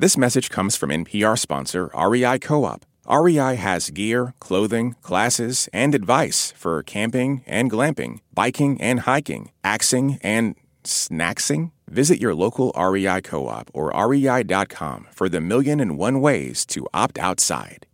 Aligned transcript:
This 0.00 0.16
message 0.16 0.48
comes 0.48 0.76
from 0.76 0.90
NPR 0.90 1.36
sponsor 1.36 1.90
REI 1.92 2.38
Co 2.38 2.64
op. 2.64 2.86
REI 3.10 3.56
has 3.56 3.90
gear, 3.90 4.32
clothing, 4.38 4.94
classes, 5.02 5.68
and 5.72 5.92
advice 5.92 6.52
for 6.52 6.84
camping 6.84 7.42
and 7.48 7.68
glamping, 7.68 8.20
biking 8.32 8.80
and 8.80 9.00
hiking, 9.00 9.50
axing 9.64 10.20
and 10.22 10.54
snacksing. 10.84 11.72
Visit 11.88 12.20
your 12.20 12.32
local 12.32 12.72
REI 12.78 13.22
co 13.22 13.48
op 13.48 13.72
or 13.74 13.90
rei.com 13.90 15.08
for 15.10 15.28
the 15.28 15.40
million 15.40 15.80
and 15.80 15.98
one 15.98 16.20
ways 16.20 16.64
to 16.66 16.86
opt 16.94 17.18
outside. 17.18 17.84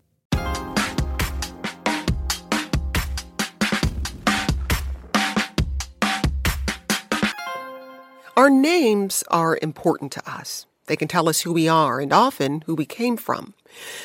Our 8.36 8.50
names 8.50 9.24
are 9.28 9.58
important 9.62 10.12
to 10.12 10.30
us. 10.30 10.66
They 10.86 10.96
can 10.96 11.08
tell 11.08 11.28
us 11.28 11.40
who 11.40 11.52
we 11.52 11.68
are 11.68 12.00
and 12.00 12.12
often 12.12 12.62
who 12.66 12.74
we 12.74 12.84
came 12.84 13.16
from. 13.16 13.54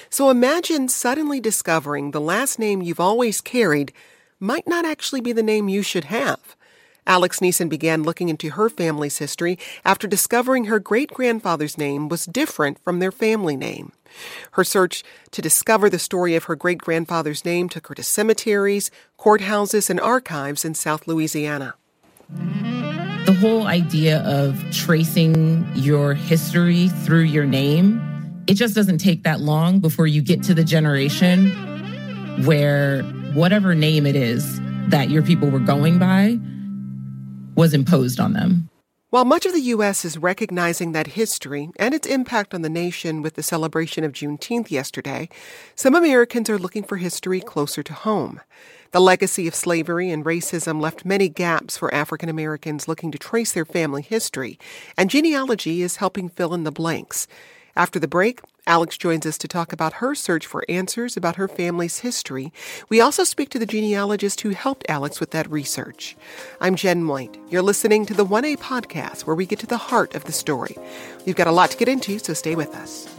So 0.10 0.30
imagine 0.30 0.88
suddenly 0.88 1.40
discovering 1.40 2.12
the 2.12 2.22
last 2.22 2.60
name 2.60 2.82
you've 2.82 3.00
always 3.00 3.42
carried 3.42 3.94
might 4.40 4.68
not 4.68 4.86
actually 4.86 5.22
be 5.22 5.34
the 5.34 5.44
name 5.44 5.70
you 5.70 5.82
should 5.82 6.06
have. 6.06 6.56
Alex 7.06 7.40
Neason 7.40 7.70
began 7.70 8.04
looking 8.04 8.30
into 8.30 8.52
her 8.52 8.70
family's 8.70 9.18
history 9.18 9.58
after 9.84 10.08
discovering 10.08 10.66
her 10.66 10.80
great 10.80 11.12
grandfather's 11.12 11.78
name 11.78 12.08
was 12.08 12.26
different 12.26 12.78
from 12.84 13.00
their 13.00 13.12
family 13.12 13.58
name. 13.58 13.92
Her 14.52 14.64
search 14.64 15.04
to 15.32 15.42
discover 15.42 15.90
the 15.90 16.00
story 16.00 16.36
of 16.36 16.46
her 16.46 16.56
great 16.56 16.78
grandfather's 16.78 17.44
name 17.44 17.68
took 17.68 17.88
her 17.88 17.96
to 17.96 18.04
cemeteries, 18.04 18.92
courthouses, 19.18 19.90
and 19.90 20.00
archives 20.00 20.64
in 20.64 20.76
South 20.76 21.08
Louisiana. 21.08 21.74
The 23.30 23.36
whole 23.36 23.68
idea 23.68 24.24
of 24.24 24.60
tracing 24.72 25.64
your 25.76 26.16
history 26.16 26.88
through 26.88 27.26
your 27.26 27.46
name, 27.46 28.02
it 28.48 28.56
just 28.56 28.74
doesn't 28.74 28.98
take 28.98 29.22
that 29.22 29.40
long 29.40 29.80
before 29.80 30.08
you 30.08 30.24
get 30.24 30.42
to 30.46 30.56
the 30.56 30.64
generation 30.64 31.52
where 32.44 33.04
whatever 33.36 33.76
name 33.76 34.08
it 34.08 34.16
is 34.16 34.60
that 34.88 35.12
your 35.12 35.22
people 35.22 35.48
were 35.52 35.60
going 35.60 36.00
by 36.00 36.40
was 37.54 37.76
imposed 37.76 38.20
on 38.20 38.34
them. 38.34 38.68
While 39.12 39.26
much 39.26 39.46
of 39.46 39.54
the 39.54 39.62
U.S. 39.62 40.04
is 40.06 40.18
recognizing 40.18 40.94
that 40.94 41.08
history 41.08 41.70
and 41.76 41.94
its 41.94 42.08
impact 42.08 42.56
on 42.56 42.64
the 42.64 42.70
nation 42.70 43.22
with 43.22 43.36
the 43.36 43.44
celebration 43.44 44.04
of 44.04 44.12
Juneteenth 44.12 44.72
yesterday, 44.72 45.30
some 45.76 45.94
Americans 45.94 46.50
are 46.50 46.58
looking 46.58 46.82
for 46.82 46.98
history 46.98 47.42
closer 47.42 47.84
to 47.84 47.94
home. 47.94 48.40
The 48.92 49.00
legacy 49.00 49.48
of 49.48 49.54
slavery 49.54 50.10
and 50.10 50.26
racism 50.26 50.82
left 50.82 51.06
many 51.06 51.30
gaps 51.30 51.78
for 51.78 51.94
African 51.94 52.28
Americans 52.28 52.88
looking 52.88 53.12
to 53.12 53.20
trace 53.20 53.52
their 53.52 53.66
family 53.66 54.02
history, 54.02 54.58
and 54.98 55.12
genealogy 55.12 55.84
is 55.84 55.98
helping 55.98 56.28
fill 56.28 56.56
in 56.56 56.64
the 56.64 56.72
blanks. 56.72 57.28
After 57.76 58.00
the 58.00 58.08
break, 58.08 58.42
Alex 58.66 58.98
joins 58.98 59.28
us 59.28 59.38
to 59.40 59.48
talk 59.48 59.72
about 59.72 59.94
her 59.94 60.16
search 60.16 60.48
for 60.48 60.66
answers 60.68 61.16
about 61.16 61.36
her 61.36 61.48
family's 61.48 62.00
history. 62.00 62.52
We 62.90 63.00
also 63.00 63.24
speak 63.24 63.50
to 63.50 63.60
the 63.60 63.68
genealogist 63.68 64.42
who 64.42 64.50
helped 64.50 64.90
Alex 64.90 65.20
with 65.20 65.30
that 65.32 65.50
research. 65.52 66.18
I'm 66.60 66.76
Jen 66.76 67.08
White. 67.08 67.38
You're 67.48 67.62
listening 67.62 68.08
to 68.08 68.16
the 68.16 68.26
1A 68.26 68.58
podcast, 68.58 69.22
where 69.22 69.36
we 69.36 69.46
get 69.46 69.60
to 69.60 69.68
the 69.68 69.78
heart 69.78 70.16
of 70.16 70.24
the 70.24 70.32
story. 70.32 70.76
We've 71.28 71.36
got 71.36 71.48
a 71.48 71.52
lot 71.52 71.70
to 71.70 71.78
get 71.78 71.90
into, 71.90 72.18
so 72.18 72.34
stay 72.34 72.56
with 72.56 72.74
us. 72.74 73.19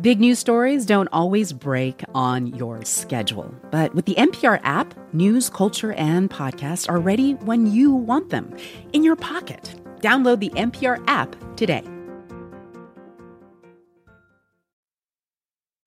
Big 0.00 0.18
news 0.18 0.38
stories 0.38 0.86
don't 0.86 1.08
always 1.12 1.52
break 1.52 2.02
on 2.14 2.46
your 2.46 2.82
schedule. 2.86 3.54
But 3.70 3.94
with 3.94 4.06
the 4.06 4.14
NPR 4.14 4.58
app, 4.64 4.94
news, 5.12 5.50
culture, 5.50 5.92
and 5.92 6.30
podcasts 6.30 6.88
are 6.88 6.98
ready 6.98 7.34
when 7.34 7.66
you 7.66 7.90
want 7.90 8.30
them 8.30 8.56
in 8.94 9.02
your 9.02 9.16
pocket. 9.16 9.74
Download 10.00 10.40
the 10.40 10.48
NPR 10.50 11.04
app 11.06 11.36
today. 11.54 11.84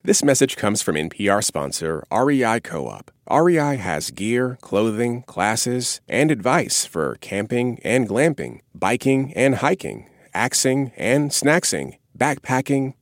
This 0.03 0.23
message 0.23 0.57
comes 0.57 0.83
from 0.83 0.95
NPR 0.95 1.43
sponsor 1.43 2.03
REI 2.11 2.59
Co 2.59 2.87
op. 2.87 3.09
REI 3.31 3.77
has 3.77 4.11
gear, 4.11 4.59
clothing, 4.61 5.23
classes, 5.23 6.01
and 6.07 6.29
advice 6.29 6.85
for 6.85 7.17
camping 7.21 7.79
and 7.83 8.07
glamping, 8.07 8.59
biking 8.75 9.33
and 9.33 9.55
hiking, 9.55 10.07
axing 10.35 10.91
and 10.97 11.31
snacksing, 11.31 11.97
backpacking, 12.15 12.93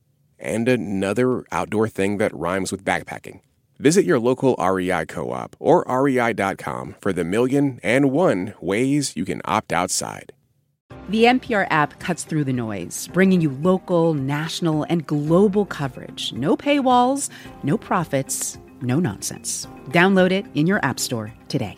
and 0.42 0.68
another 0.68 1.46
outdoor 1.52 1.88
thing 1.88 2.18
that 2.18 2.36
rhymes 2.36 2.72
with 2.72 2.84
backpacking. 2.84 3.40
Visit 3.80 4.06
your 4.06 4.20
local 4.20 4.56
REI 4.56 5.06
co 5.06 5.32
op 5.32 5.56
or 5.60 5.84
rei.com 5.88 6.96
for 7.02 7.14
the 7.14 7.24
million 7.24 7.80
and 7.82 8.12
one 8.12 8.54
ways 8.62 9.16
you 9.16 9.26
can 9.26 9.42
opt 9.46 9.74
outside. 9.74 10.34
The 11.10 11.24
NPR 11.26 11.68
app 11.72 12.00
cuts 12.00 12.24
through 12.24 12.44
the 12.44 12.54
noise, 12.54 13.10
bringing 13.12 13.42
you 13.42 13.50
local, 13.50 14.14
national, 14.14 14.84
and 14.84 15.06
global 15.06 15.66
coverage. 15.66 16.32
No 16.34 16.56
paywalls, 16.56 17.30
no 17.64 17.78
profits, 17.78 18.58
no 18.82 19.00
nonsense. 19.00 19.68
Download 19.90 20.32
it 20.32 20.46
in 20.54 20.68
your 20.68 20.84
App 20.86 21.00
Store 21.00 21.34
today. 21.48 21.78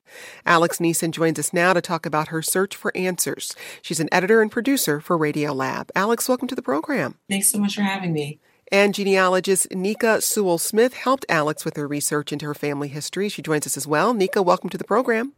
Alex 0.45 0.77
Neason 0.77 1.11
joins 1.11 1.39
us 1.39 1.53
now 1.53 1.73
to 1.73 1.81
talk 1.81 2.05
about 2.05 2.29
her 2.29 2.41
search 2.41 2.75
for 2.75 2.95
answers. 2.95 3.55
She's 3.81 3.99
an 3.99 4.09
editor 4.11 4.41
and 4.41 4.51
producer 4.51 4.99
for 4.99 5.17
Radiolab. 5.17 5.89
Alex, 5.95 6.27
welcome 6.27 6.47
to 6.47 6.55
the 6.55 6.61
program. 6.61 7.15
Thanks 7.29 7.49
so 7.49 7.59
much 7.59 7.75
for 7.75 7.81
having 7.81 8.13
me. 8.13 8.39
And 8.71 8.93
genealogist 8.93 9.69
Nika 9.71 10.21
Sewell 10.21 10.57
Smith 10.57 10.93
helped 10.93 11.25
Alex 11.27 11.65
with 11.65 11.75
her 11.75 11.87
research 11.87 12.31
into 12.31 12.45
her 12.45 12.53
family 12.53 12.87
history. 12.87 13.27
She 13.27 13.41
joins 13.41 13.67
us 13.67 13.75
as 13.75 13.85
well. 13.85 14.13
Nika, 14.13 14.41
welcome 14.41 14.69
to 14.69 14.77
the 14.77 14.85
program. 14.85 15.33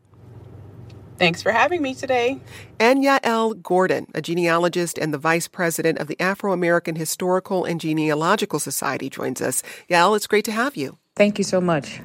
Thanks 1.17 1.41
for 1.41 1.51
having 1.51 1.81
me 1.81 1.93
today. 1.93 2.39
And 2.79 3.03
Yael 3.03 3.61
Gordon, 3.61 4.07
a 4.13 4.21
genealogist 4.21 4.97
and 4.97 5.13
the 5.13 5.17
vice 5.17 5.47
president 5.47 5.99
of 5.99 6.07
the 6.07 6.19
Afro 6.19 6.53
American 6.53 6.95
Historical 6.95 7.65
and 7.65 7.79
Genealogical 7.79 8.59
Society, 8.59 9.09
joins 9.09 9.41
us. 9.41 9.63
Yael, 9.89 10.15
it's 10.15 10.27
great 10.27 10.45
to 10.45 10.51
have 10.51 10.75
you. 10.75 10.97
Thank 11.15 11.37
you 11.37 11.43
so 11.43 11.61
much. 11.61 12.01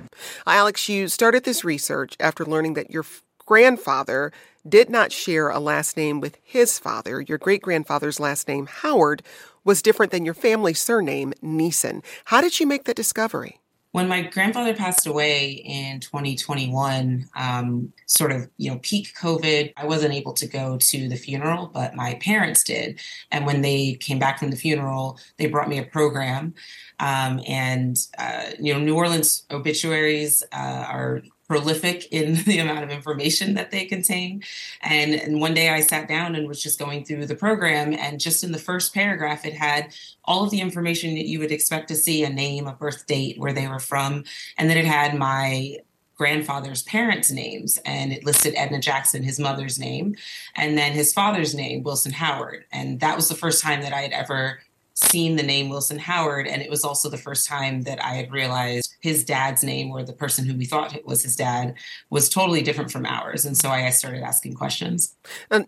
Alex, 0.47 0.89
you 0.89 1.09
started 1.09 1.45
this 1.45 1.65
research 1.65 2.15
after 2.21 2.45
learning 2.45 2.75
that 2.75 2.91
your 2.91 3.05
grandfather 3.47 4.33
did 4.69 4.91
not 4.91 5.13
share 5.13 5.49
a 5.49 5.59
last 5.59 5.97
name 5.97 6.21
with 6.21 6.37
his 6.43 6.79
father. 6.79 7.23
Your 7.23 7.39
great 7.39 7.63
grandfather's 7.63 8.21
last 8.21 8.47
name, 8.49 8.67
Howard, 8.67 9.23
was 9.65 9.81
different 9.81 10.13
than 10.13 10.27
your 10.27 10.35
family 10.35 10.75
surname, 10.75 11.33
Neason. 11.43 12.05
How 12.27 12.43
did 12.43 12.61
you 12.61 12.67
make 12.67 12.85
that 12.85 12.97
discovery? 12.97 13.61
When 13.93 14.09
my 14.09 14.23
grandfather 14.23 14.75
passed 14.75 15.07
away 15.07 15.51
in 15.65 16.01
2021 16.01 17.29
um, 17.37 17.93
sort 18.07 18.33
of 18.33 18.49
you 18.57 18.71
know 18.71 18.79
peak 18.83 19.15
covid 19.21 19.73
i 19.77 19.87
wasn't 19.87 20.13
able 20.13 20.33
to 20.33 20.47
go 20.47 20.77
to 20.79 21.09
the 21.09 21.17
funeral 21.17 21.71
but 21.73 21.95
my 21.95 22.15
parents 22.15 22.65
did. 22.65 23.01
And 23.31 23.47
when 23.47 23.63
they 23.63 23.95
came 23.95 24.19
back 24.19 24.39
from 24.39 24.51
the 24.51 24.57
funeral 24.57 25.19
they 25.37 25.47
brought 25.47 25.69
me 25.69 25.79
a 25.79 25.85
program. 25.85 26.55
Um, 27.01 27.41
and 27.47 27.97
uh, 28.19 28.51
you 28.59 28.75
know 28.75 28.81
new 28.81 28.95
orleans 28.95 29.45
obituaries 29.51 30.43
uh, 30.53 30.85
are 30.89 31.23
prolific 31.49 32.07
in 32.13 32.35
the 32.45 32.59
amount 32.59 32.85
of 32.85 32.91
information 32.91 33.55
that 33.55 33.71
they 33.71 33.87
contain. 33.87 34.43
And, 34.83 35.15
and 35.15 35.41
one 35.41 35.55
day 35.55 35.71
I 35.71 35.81
sat 35.81 36.07
down 36.07 36.35
and 36.35 36.47
was 36.47 36.63
just 36.63 36.79
going 36.79 37.05
through 37.05 37.27
the 37.27 37.35
program, 37.35 37.95
and 37.95 38.21
just 38.21 38.45
in 38.45 38.53
the 38.53 38.59
first 38.59 38.95
paragraph, 38.95 39.45
it 39.45 39.55
had 39.55 39.95
all 40.25 40.45
of 40.45 40.51
the 40.51 40.61
information 40.61 41.15
that 41.15 41.27
you 41.27 41.39
would 41.41 41.51
expect 41.51 41.89
to 41.89 41.97
see 41.97 42.23
a 42.23 42.31
name, 42.31 42.67
a 42.67 42.73
birth 42.73 43.07
date, 43.07 43.39
where 43.39 43.53
they 43.53 43.67
were 43.67 43.81
from, 43.81 44.25
and 44.57 44.71
then 44.71 44.77
it 44.77 44.85
had 44.85 45.19
my 45.19 45.79
grandfather's 46.19 46.83
parents' 46.83 47.31
names, 47.31 47.79
and 47.85 48.13
it 48.13 48.25
listed 48.25 48.53
Edna 48.57 48.81
Jackson, 48.81 49.23
his 49.23 49.39
mother's 49.39 49.79
name, 49.79 50.17
and 50.57 50.77
then 50.77 50.93
his 50.93 51.13
father's 51.13 51.55
name, 51.55 51.85
Wilson 51.85 52.13
Howard. 52.13 52.65
And 52.73 52.99
that 53.01 53.15
was 53.15 53.29
the 53.29 53.37
first 53.37 53.63
time 53.63 53.83
that 53.83 53.93
I 53.93 54.01
had 54.01 54.11
ever 54.11 54.59
seen 54.99 55.37
the 55.37 55.43
name 55.43 55.69
Wilson 55.69 55.99
Howard. 55.99 56.47
And 56.47 56.61
it 56.61 56.71
was 56.71 56.85
also 56.85 57.09
the 57.09 57.17
first 57.17 57.47
time 57.47 57.83
that 57.83 58.03
I 58.03 58.15
had 58.15 58.33
realized 58.33 58.97
his 59.01 59.25
dad's 59.25 59.63
name, 59.63 59.91
or 59.91 60.03
the 60.03 60.13
person 60.13 60.45
who 60.45 60.57
we 60.57 60.65
thought 60.65 60.97
was 61.05 61.23
his 61.23 61.37
dad, 61.37 61.75
was 62.11 62.29
totally 62.29 62.63
different 62.63 62.91
from 62.91 63.07
ours. 63.07 63.45
And 63.47 63.57
so 63.57 63.69
I 63.69 63.89
started 63.91 64.23
asking 64.23 64.55
questions. 64.55 65.15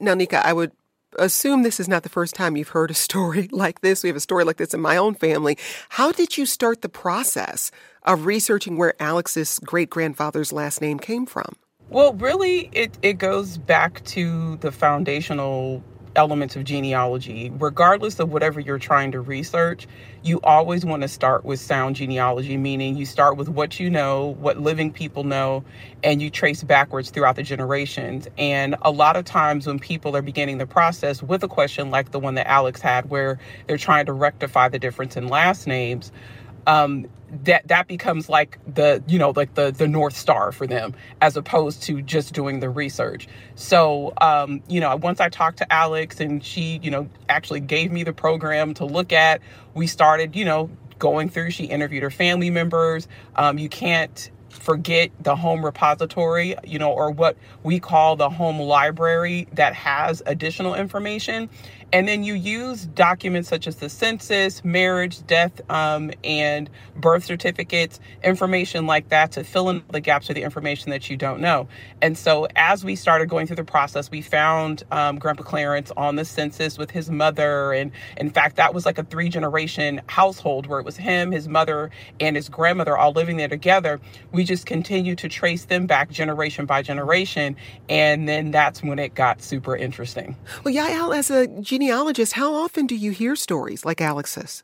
Now, 0.00 0.15
Nika, 0.15 0.44
I 0.44 0.53
would 0.53 0.73
assume 1.19 1.62
this 1.62 1.81
is 1.81 1.88
not 1.88 2.03
the 2.03 2.09
first 2.09 2.35
time 2.35 2.56
you've 2.56 2.69
heard 2.69 2.91
a 2.91 2.94
story 3.09 3.49
like 3.53 3.81
this. 3.81 4.03
We 4.03 4.09
have 4.09 4.17
a 4.17 4.21
story 4.21 4.44
like 4.44 4.56
this 4.56 4.75
in 4.75 4.81
my 4.81 4.97
own 4.97 5.15
family. 5.15 5.56
How 5.91 6.12
did 6.12 6.37
you 6.37 6.47
start 6.47 6.82
the 6.82 6.88
process 6.88 7.71
of 8.03 8.27
researching 8.27 8.77
where 8.77 9.00
Alex's 9.00 9.59
great 9.61 9.91
grandfather's 9.91 10.53
last 10.53 10.81
name 10.81 10.99
came 10.99 11.27
from? 11.27 11.56
Well, 11.91 12.15
really, 12.15 12.71
it, 12.73 12.97
it 13.03 13.15
goes 13.15 13.59
back 13.59 14.05
to 14.05 14.56
the 14.59 14.71
foundational 14.71 15.82
elements 16.16 16.56
of 16.56 16.64
genealogy. 16.64 17.50
Regardless 17.58 18.18
of 18.20 18.32
whatever 18.32 18.60
you're 18.60 18.78
trying 18.78 19.12
to 19.12 19.20
research, 19.20 19.86
you 20.22 20.40
always 20.42 20.84
want 20.84 21.02
to 21.02 21.08
start 21.08 21.44
with 21.44 21.60
sound 21.60 21.96
genealogy, 21.96 22.56
meaning 22.56 22.96
you 22.96 23.06
start 23.06 23.36
with 23.36 23.48
what 23.48 23.80
you 23.80 23.88
know, 23.88 24.34
what 24.40 24.58
living 24.58 24.92
people 24.92 25.24
know, 25.24 25.64
and 26.02 26.20
you 26.20 26.30
trace 26.30 26.62
backwards 26.62 27.10
throughout 27.10 27.36
the 27.36 27.42
generations. 27.42 28.28
And 28.36 28.76
a 28.82 28.90
lot 28.90 29.16
of 29.16 29.24
times 29.24 29.66
when 29.66 29.78
people 29.78 30.16
are 30.16 30.22
beginning 30.22 30.58
the 30.58 30.66
process 30.66 31.22
with 31.22 31.42
a 31.42 31.48
question 31.48 31.90
like 31.90 32.10
the 32.10 32.18
one 32.18 32.34
that 32.34 32.46
Alex 32.46 32.80
had, 32.80 33.08
where 33.10 33.38
they're 33.66 33.78
trying 33.78 34.06
to 34.06 34.12
rectify 34.12 34.68
the 34.68 34.78
difference 34.78 35.16
in 35.16 35.28
last 35.28 35.66
names, 35.66 36.12
um, 36.70 37.06
that 37.44 37.67
that 37.69 37.88
becomes 37.88 38.28
like 38.28 38.58
the 38.75 39.02
you 39.06 39.19
know 39.19 39.31
like 39.37 39.55
the 39.55 39.70
the 39.70 39.87
north 39.87 40.17
star 40.17 40.52
for 40.52 40.67
them 40.67 40.94
as 41.20 41.37
opposed 41.37 41.82
to 41.82 42.02
just 42.02 42.32
doing 42.34 42.58
the 42.58 42.69
research 42.69 43.28
so 43.55 44.12
um 44.20 44.61
you 44.69 44.81
know 44.81 44.96
once 44.96 45.20
i 45.20 45.28
talked 45.28 45.58
to 45.58 45.72
alex 45.72 46.19
and 46.20 46.44
she 46.44 46.81
you 46.82 46.90
know 46.90 47.08
actually 47.28 47.61
gave 47.61 47.93
me 47.93 48.02
the 48.02 48.12
program 48.12 48.75
to 48.75 48.84
look 48.84 49.12
at 49.12 49.40
we 49.75 49.87
started 49.87 50.34
you 50.34 50.44
know 50.44 50.69
going 50.99 51.28
through 51.28 51.50
she 51.50 51.64
interviewed 51.67 52.02
her 52.02 52.11
family 52.11 52.50
members 52.50 53.06
um 53.37 53.58
you 53.58 53.69
can't 53.69 54.31
forget 54.50 55.11
the 55.20 55.37
home 55.37 55.64
repository, 55.64 56.56
you 56.64 56.78
know, 56.78 56.90
or 56.90 57.11
what 57.11 57.37
we 57.62 57.81
call 57.81 58.17
the 58.17 58.28
home 58.28 58.58
library 58.58 59.46
that 59.52 59.75
has 59.75 60.22
additional 60.26 60.75
information. 60.75 61.49
And 61.92 62.06
then 62.06 62.22
you 62.22 62.34
use 62.34 62.87
documents 62.87 63.48
such 63.48 63.66
as 63.66 63.76
the 63.76 63.88
census, 63.88 64.64
marriage, 64.64 65.26
death, 65.26 65.60
um, 65.70 66.12
and 66.22 66.70
birth 66.96 67.25
certificates, 67.25 67.98
information 68.22 68.87
like 68.87 69.08
that 69.08 69.32
to 69.32 69.44
fill 69.44 69.70
in 69.70 69.82
the 69.90 70.00
gaps 70.00 70.28
of 70.28 70.37
the 70.37 70.42
information 70.42 70.90
that 70.90 71.10
you 71.10 71.16
don't 71.16 71.40
know. 71.40 71.66
And 72.00 72.16
so 72.16 72.46
as 72.54 72.84
we 72.84 72.94
started 72.94 73.28
going 73.28 73.46
through 73.46 73.56
the 73.56 73.64
process, 73.64 74.10
we 74.10 74.22
found 74.22 74.84
um, 74.92 75.19
Grandpa 75.19 75.42
Clarence 75.42 75.90
on 75.96 76.16
the 76.16 76.25
census 76.25 76.78
with 76.78 76.90
his 76.92 77.10
mother. 77.10 77.72
And 77.72 77.90
in 78.16 78.31
fact, 78.31 78.56
that 78.56 78.72
was 78.72 78.86
like 78.86 78.98
a 78.98 79.04
three 79.04 79.28
generation 79.28 80.00
household 80.06 80.66
where 80.66 80.78
it 80.78 80.84
was 80.84 80.96
him, 80.96 81.32
his 81.32 81.48
mother, 81.48 81.90
and 82.20 82.36
his 82.36 82.48
grandmother 82.48 82.96
all 82.96 83.12
living 83.12 83.36
there 83.36 83.48
together. 83.48 84.00
We 84.31 84.44
just 84.44 84.64
continued 84.64 85.19
to 85.19 85.28
trace 85.28 85.64
them 85.64 85.86
back 85.86 86.10
generation 86.10 86.66
by 86.66 86.82
generation. 86.82 87.56
And 87.88 88.28
then 88.28 88.52
that's 88.52 88.82
when 88.82 88.98
it 89.00 89.14
got 89.14 89.43
super 89.43 89.76
interesting. 89.76 90.36
Well, 90.62 90.72
Yael, 90.72 91.16
as 91.16 91.31
a 91.31 91.48
genealogist, 91.81 92.35
how 92.35 92.55
often 92.55 92.87
do 92.87 92.94
you 92.94 93.11
hear 93.11 93.35
stories 93.35 93.87
like 93.87 94.03
Alex's? 94.03 94.62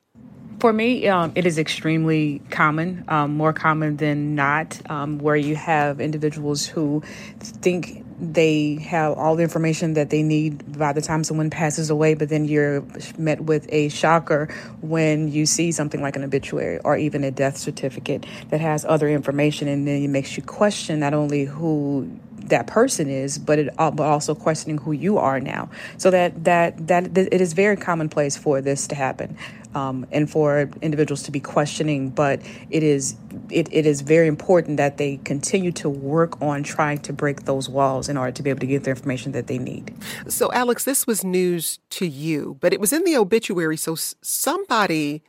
For 0.61 0.71
me, 0.71 1.09
um, 1.09 1.33
it 1.35 1.47
is 1.47 1.57
extremely 1.59 2.43
common, 2.51 3.05
um, 3.09 3.35
more 3.35 3.55
common 3.55 3.97
than 3.97 4.35
not, 4.35 4.79
um, 4.91 5.19
where 5.19 5.37
you 5.37 5.57
have 5.57 5.99
individuals 5.99 6.67
who 6.67 7.03
think 7.41 8.05
they 8.21 8.75
have 8.77 9.17
all 9.17 9.35
the 9.35 9.43
information 9.43 9.95
that 9.95 10.11
they 10.11 10.23
need 10.23 10.79
by 10.79 10.93
the 10.93 11.01
time 11.01 11.25
someone 11.25 11.49
passes 11.49 11.89
away, 11.89 12.13
but 12.13 12.29
then 12.29 12.45
you're 12.45 12.85
met 13.17 13.41
with 13.43 13.67
a 13.71 13.89
shocker 13.89 14.49
when 14.83 15.29
you 15.29 15.47
see 15.47 15.73
something 15.73 16.03
like 16.03 16.17
an 16.17 16.25
obituary 16.25 16.79
or 16.85 16.99
even 16.99 17.25
a 17.25 17.31
death 17.31 17.57
certificate 17.57 18.27
that 18.51 18.61
has 18.61 18.85
other 18.85 19.09
information, 19.09 19.69
and 19.69 19.89
then 19.89 20.03
it 20.03 20.09
makes 20.09 20.37
you 20.37 20.43
question 20.43 21.01
not 21.01 21.15
only 21.15 21.47
who 21.47 22.11
that 22.49 22.67
person 22.67 23.09
is, 23.09 23.39
but 23.39 23.59
it 23.59 23.75
but 23.77 24.01
also 24.01 24.35
questioning 24.35 24.79
who 24.79 24.93
you 24.93 25.19
are 25.19 25.41
now. 25.41 25.69
So 25.99 26.11
that 26.11 26.45
that 26.45 26.87
that 26.89 27.17
it 27.17 27.41
is 27.41 27.53
very 27.53 27.77
commonplace 27.77 28.37
for 28.37 28.61
this 28.61 28.87
to 28.89 28.95
happen, 28.95 29.37
um, 29.75 30.07
and 30.13 30.31
for 30.31 30.71
individuals 30.83 31.23
to 31.25 31.31
be 31.31 31.41
questioning. 31.41 32.11
But 32.11 32.41
it 32.71 32.83
is 32.83 33.17
it, 33.51 33.69
it 33.73 33.87
is 33.87 34.01
very 34.01 34.27
important 34.27 34.77
that 34.77 34.97
they 34.97 35.19
continue 35.19 35.73
to 35.73 35.89
work 35.89 36.41
on 36.41 36.63
trying 36.63 36.99
to 36.99 37.13
break 37.13 37.45
those 37.45 37.69
walls 37.69 38.09
in 38.09 38.17
order 38.17 38.33
to 38.33 38.43
be 38.43 38.51
able 38.51 38.61
to 38.61 38.67
get 38.67 38.85
the 38.85 38.91
information 38.91 39.33
that 39.33 39.47
they 39.47 39.59
need. 39.59 39.95
So, 40.29 40.53
Alex, 40.53 40.85
this 40.85 41.07
was 41.07 41.25
news 41.25 41.79
to 41.91 42.07
you, 42.07 42.57
but 42.61 42.73
it 42.73 42.81
was 42.81 42.93
in 42.93 43.05
the 43.05 43.17
obituary, 43.17 43.77
so 43.77 43.95
somebody 43.95 45.23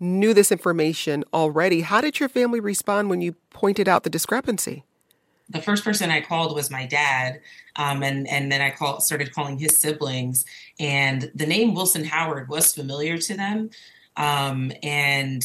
knew 0.00 0.32
this 0.32 0.52
information 0.52 1.24
already. 1.32 1.80
How 1.80 2.00
did 2.00 2.20
your 2.20 2.28
family 2.28 2.60
respond 2.60 3.10
when 3.10 3.20
you 3.20 3.32
pointed 3.50 3.88
out 3.88 4.04
the 4.04 4.10
discrepancy? 4.10 4.84
The 5.50 5.62
first 5.62 5.84
person 5.84 6.10
I 6.10 6.20
called 6.20 6.54
was 6.54 6.70
my 6.70 6.86
dad, 6.86 7.40
um, 7.76 8.02
and 8.02 8.28
and 8.28 8.52
then 8.52 8.60
I 8.60 8.70
call, 8.70 9.00
started 9.00 9.32
calling 9.32 9.58
his 9.58 9.78
siblings, 9.78 10.44
and 10.78 11.30
the 11.34 11.46
name 11.46 11.74
Wilson 11.74 12.04
Howard 12.04 12.48
was 12.48 12.74
familiar 12.74 13.18
to 13.18 13.36
them, 13.36 13.70
um, 14.16 14.72
and 14.82 15.42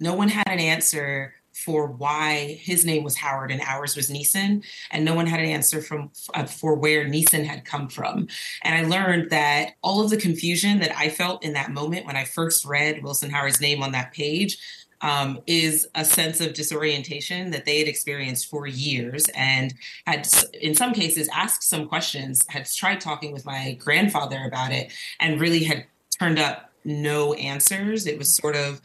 no 0.00 0.14
one 0.14 0.28
had 0.28 0.48
an 0.48 0.60
answer 0.60 1.34
for 1.64 1.88
why 1.88 2.56
his 2.62 2.84
name 2.84 3.02
was 3.02 3.16
Howard 3.16 3.50
and 3.50 3.60
ours 3.62 3.96
was 3.96 4.08
Neason, 4.08 4.64
and 4.92 5.04
no 5.04 5.14
one 5.14 5.26
had 5.26 5.40
an 5.40 5.46
answer 5.46 5.80
from 5.80 6.10
uh, 6.34 6.44
for 6.44 6.76
where 6.76 7.04
Neason 7.04 7.44
had 7.44 7.64
come 7.64 7.88
from. 7.88 8.28
And 8.62 8.74
I 8.74 8.88
learned 8.88 9.30
that 9.30 9.72
all 9.82 10.00
of 10.00 10.10
the 10.10 10.16
confusion 10.16 10.78
that 10.78 10.96
I 10.96 11.08
felt 11.08 11.44
in 11.44 11.54
that 11.54 11.72
moment 11.72 12.06
when 12.06 12.16
I 12.16 12.24
first 12.24 12.64
read 12.64 13.02
Wilson 13.02 13.30
Howard's 13.30 13.60
name 13.60 13.82
on 13.82 13.92
that 13.92 14.12
page 14.12 14.58
um, 15.00 15.40
is 15.46 15.88
a 15.94 16.04
sense 16.04 16.40
of 16.40 16.54
disorientation 16.54 17.50
that 17.50 17.64
they 17.64 17.78
had 17.78 17.88
experienced 17.88 18.48
for 18.50 18.66
years 18.66 19.26
and 19.34 19.74
had, 20.06 20.28
in 20.60 20.74
some 20.74 20.92
cases, 20.92 21.28
asked 21.32 21.62
some 21.62 21.86
questions, 21.86 22.44
had 22.48 22.66
tried 22.66 23.00
talking 23.00 23.32
with 23.32 23.44
my 23.44 23.76
grandfather 23.78 24.44
about 24.46 24.72
it, 24.72 24.92
and 25.20 25.40
really 25.40 25.64
had 25.64 25.86
turned 26.18 26.38
up 26.38 26.72
no 26.84 27.34
answers. 27.34 28.06
It 28.06 28.18
was 28.18 28.34
sort 28.34 28.56
of 28.56 28.80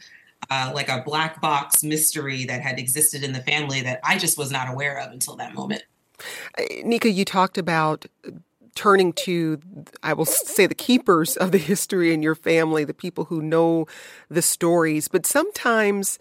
uh, 0.50 0.70
like 0.74 0.88
a 0.88 1.02
black 1.04 1.40
box 1.40 1.82
mystery 1.82 2.44
that 2.44 2.60
had 2.60 2.78
existed 2.78 3.24
in 3.24 3.32
the 3.32 3.40
family 3.40 3.80
that 3.82 4.00
I 4.04 4.18
just 4.18 4.38
was 4.38 4.50
not 4.50 4.68
aware 4.68 4.98
of 4.98 5.10
until 5.10 5.36
that 5.36 5.54
moment. 5.54 5.82
Uh, 6.58 6.62
Nika, 6.84 7.10
you 7.10 7.24
talked 7.24 7.58
about 7.58 8.06
turning 8.74 9.12
to, 9.12 9.60
I 10.02 10.12
will 10.12 10.24
say, 10.24 10.66
the 10.66 10.74
keepers 10.74 11.36
of 11.36 11.52
the 11.52 11.58
history 11.58 12.12
in 12.12 12.22
your 12.22 12.34
family, 12.34 12.84
the 12.84 12.94
people 12.94 13.26
who 13.26 13.40
know 13.40 13.86
the 14.28 14.42
stories. 14.42 15.08
But 15.08 15.26
sometimes 15.26 16.18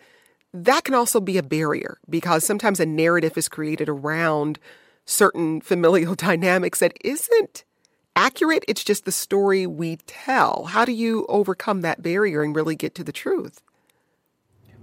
that 0.53 0.83
can 0.83 0.93
also 0.93 1.19
be 1.19 1.37
a 1.37 1.43
barrier 1.43 1.97
because 2.09 2.45
sometimes 2.45 2.79
a 2.79 2.85
narrative 2.85 3.37
is 3.37 3.49
created 3.49 3.89
around 3.89 4.59
certain 5.05 5.61
familial 5.61 6.15
dynamics 6.15 6.79
that 6.79 6.97
isn't 7.03 7.63
accurate. 8.15 8.63
It's 8.67 8.83
just 8.83 9.05
the 9.05 9.11
story 9.11 9.65
we 9.65 9.97
tell. 10.05 10.65
How 10.65 10.85
do 10.85 10.91
you 10.91 11.25
overcome 11.27 11.81
that 11.81 12.03
barrier 12.03 12.43
and 12.43 12.55
really 12.55 12.75
get 12.75 12.93
to 12.95 13.03
the 13.03 13.11
truth? 13.11 13.61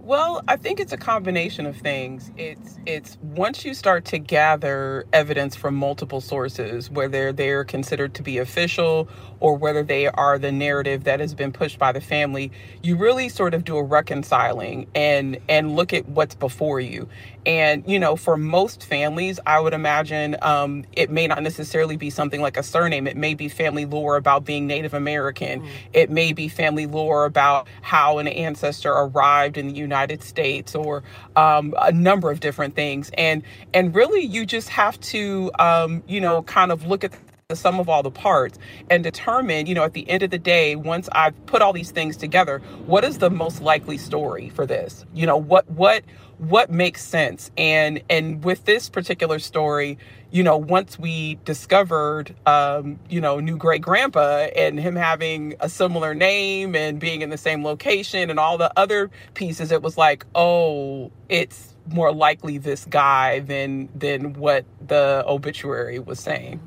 Well, 0.01 0.43
I 0.49 0.57
think 0.57 0.81
it's 0.81 0.93
a 0.93 0.99
combination 0.99 1.67
of 1.67 1.77
things. 1.79 2.31
It's 2.39 2.79
it's 2.87 3.19
once 3.23 3.65
you 3.67 3.75
start 3.75 4.07
to 4.07 4.19
gather 4.19 5.07
evidence 5.13 5.57
from 5.57 5.75
multiple 5.77 6.23
sources, 6.23 6.91
whether 6.91 7.33
they're 7.33 7.65
considered 7.65 8.15
to 8.15 8.23
be 8.23 8.39
official 8.39 9.09
or 9.41 9.57
whether 9.57 9.83
they 9.83 10.07
are 10.09 10.39
the 10.39 10.53
narrative 10.53 11.05
that 11.05 11.21
has 11.21 11.35
been 11.35 11.53
pushed 11.53 11.79
by 11.81 11.93
the 11.93 12.01
family, 12.01 12.53
you 12.83 12.97
really 12.97 13.29
sort 13.29 13.55
of 13.55 13.65
do 13.65 13.77
a 13.79 13.85
reconciling 13.85 14.87
and 14.95 15.39
and 15.49 15.77
look 15.77 15.93
at 15.95 16.09
what's 16.09 16.37
before 16.37 16.81
you. 16.81 17.09
And 17.47 17.85
you 17.87 17.99
know, 17.99 18.17
for 18.17 18.37
most 18.37 18.85
families, 18.85 19.41
I 19.47 19.61
would 19.61 19.73
imagine 19.73 20.37
um, 20.43 20.85
it 20.93 21.11
may 21.11 21.27
not 21.27 21.43
necessarily 21.43 21.97
be 21.97 22.11
something 22.11 22.41
like 22.41 22.57
a 22.57 22.63
surname. 22.63 23.07
It 23.07 23.17
may 23.17 23.35
be 23.35 23.49
family 23.49 23.87
lore 23.87 24.17
about 24.17 24.45
being 24.45 24.67
Native 24.67 24.95
American. 24.95 25.63
Mm. 25.63 25.69
It 25.93 26.11
may 26.11 26.33
be 26.33 26.49
family 26.49 26.87
lore 26.87 27.25
about 27.25 27.67
how 27.83 28.19
an 28.19 28.29
ancestor 28.29 28.93
arrived 28.93 29.57
in 29.57 29.69
the 29.69 29.75
United 29.75 30.23
States, 30.23 30.75
or 30.75 31.03
um, 31.37 31.75
a 31.79 31.93
number 31.93 32.31
of 32.31 32.41
different 32.41 32.75
things. 32.75 33.11
And 33.17 33.43
and 33.73 33.95
really, 33.95 34.23
you 34.23 34.45
just 34.45 34.69
have 34.69 35.01
to 35.01 35.51
um, 35.59 36.03
you 36.07 36.21
know 36.21 36.43
kind 36.43 36.73
of 36.73 36.87
look 36.87 37.05
at 37.05 37.13
the 37.51 37.57
sum 37.57 37.81
of 37.81 37.89
all 37.89 38.03
the 38.03 38.11
parts 38.11 38.59
and 38.89 39.03
determine, 39.03 39.67
you 39.67 39.75
know, 39.75 39.83
at 39.83 39.93
the 39.93 40.09
end 40.09 40.23
of 40.23 40.31
the 40.31 40.39
day, 40.39 40.77
once 40.77 41.09
I've 41.13 41.35
put 41.47 41.61
all 41.61 41.73
these 41.73 41.91
things 41.91 42.17
together, 42.17 42.61
what 42.87 43.05
is 43.05 43.19
the 43.19 43.29
most 43.29 43.61
likely 43.61 43.99
story 43.99 44.49
for 44.51 44.65
this? 44.65 45.05
You 45.13 45.27
know, 45.27 45.37
what 45.37 45.69
what 45.69 46.05
what 46.41 46.71
makes 46.71 47.05
sense? 47.05 47.51
And 47.59 48.03
and 48.09 48.43
with 48.43 48.65
this 48.65 48.89
particular 48.89 49.39
story, 49.39 49.99
you 50.31 50.43
know, 50.43 50.57
once 50.57 50.99
we 50.99 51.39
discovered 51.45 52.35
um, 52.47 52.99
you 53.11 53.21
know, 53.21 53.41
new 53.41 53.59
great 53.59 53.83
grandpa 53.83 54.49
and 54.57 54.81
him 54.81 54.97
having 54.97 55.55
a 55.61 55.69
similar 55.69 56.15
name 56.15 56.75
and 56.75 56.99
being 56.99 57.21
in 57.21 57.29
the 57.29 57.37
same 57.37 57.63
location 57.63 58.31
and 58.31 58.41
all 58.41 58.57
the 58.57 58.73
other 58.79 59.11
pieces, 59.35 59.71
it 59.71 59.83
was 59.83 59.99
like, 59.99 60.25
oh, 60.35 61.13
it's 61.29 61.75
more 61.89 62.13
likely 62.13 62.57
this 62.57 62.87
guy 62.87 63.41
than 63.41 63.91
than 63.95 64.33
what 64.33 64.65
the 64.87 65.23
obituary 65.27 65.99
was 65.99 66.19
saying. 66.19 66.59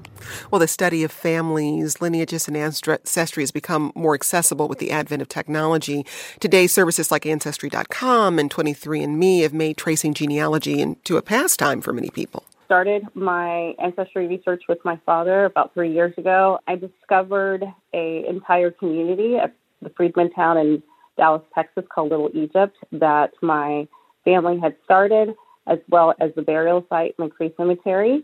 Well, 0.51 0.59
the 0.59 0.67
study 0.67 1.03
of 1.03 1.11
families, 1.11 2.01
lineages, 2.01 2.47
and 2.47 2.57
ancestry 2.57 3.43
has 3.43 3.51
become 3.51 3.91
more 3.95 4.13
accessible 4.13 4.67
with 4.67 4.79
the 4.79 4.91
advent 4.91 5.21
of 5.21 5.29
technology. 5.29 6.05
Today, 6.39 6.67
services 6.67 7.11
like 7.11 7.25
Ancestry.com 7.25 8.39
and 8.39 8.49
23andMe 8.49 9.41
have 9.43 9.53
made 9.53 9.77
tracing 9.77 10.13
genealogy 10.13 10.81
into 10.81 11.17
a 11.17 11.21
pastime 11.21 11.81
for 11.81 11.93
many 11.93 12.09
people. 12.09 12.43
Started 12.65 13.03
my 13.13 13.75
ancestry 13.77 14.27
research 14.27 14.63
with 14.67 14.79
my 14.83 14.99
father 15.05 15.45
about 15.45 15.73
three 15.73 15.93
years 15.93 16.13
ago. 16.17 16.59
I 16.67 16.75
discovered 16.75 17.63
a 17.93 18.25
entire 18.27 18.71
community 18.71 19.37
at 19.37 19.53
the 19.81 19.89
Freedman 19.89 20.31
town 20.31 20.57
in 20.57 20.81
Dallas, 21.17 21.43
Texas, 21.53 21.83
called 21.93 22.09
Little 22.09 22.31
Egypt, 22.33 22.75
that 22.91 23.31
my 23.41 23.87
family 24.25 24.59
had 24.59 24.75
started, 24.83 25.35
as 25.67 25.77
well 25.89 26.15
as 26.19 26.31
the 26.35 26.41
burial 26.41 26.85
site, 26.89 27.15
McCree 27.17 27.55
Cemetery. 27.57 28.23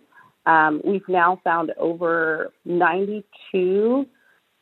Um, 0.50 0.82
we've 0.84 1.08
now 1.08 1.39
found 1.44 1.72
over 1.77 2.51
92 2.65 4.06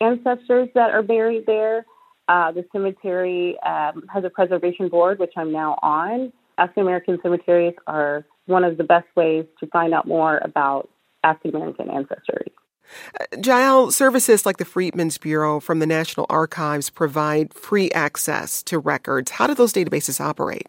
ancestors 0.02 0.68
that 0.76 0.92
are 0.92 1.02
buried 1.02 1.46
there. 1.46 1.86
Uh, 2.28 2.52
the 2.52 2.66
cemetery 2.74 3.58
um, 3.66 4.04
has 4.14 4.26
a 4.26 4.30
preservation 4.30 4.90
board, 4.90 5.18
which 5.18 5.32
I'm 5.38 5.54
now 5.54 5.80
on. 5.82 6.34
African 6.58 6.84
American 6.84 7.20
cemeteries 7.24 7.76
are 7.88 8.26
one 8.48 8.66
of 8.66 8.78
the 8.78 8.84
best 8.84 9.08
ways 9.16 9.46
to 9.62 9.68
find 9.68 9.94
out 9.94 10.06
more 10.06 10.40
about 10.40 10.90
African 11.24 11.56
American 11.56 11.90
ancestry. 11.90 12.52
Uh, 13.20 13.26
Yael, 13.38 13.94
services 13.94 14.46
like 14.46 14.58
the 14.58 14.66
Freedmen's 14.66 15.18
Bureau 15.18 15.62
from 15.62 15.80
the 15.80 15.88
National 15.88 16.26
Archives 16.30 16.90
provide 16.90 17.54
free 17.54 17.90
access 17.92 18.62
to 18.64 18.78
records. 18.78 19.32
How 19.32 19.48
do 19.48 19.54
those 19.54 19.72
databases 19.72 20.20
operate? 20.20 20.68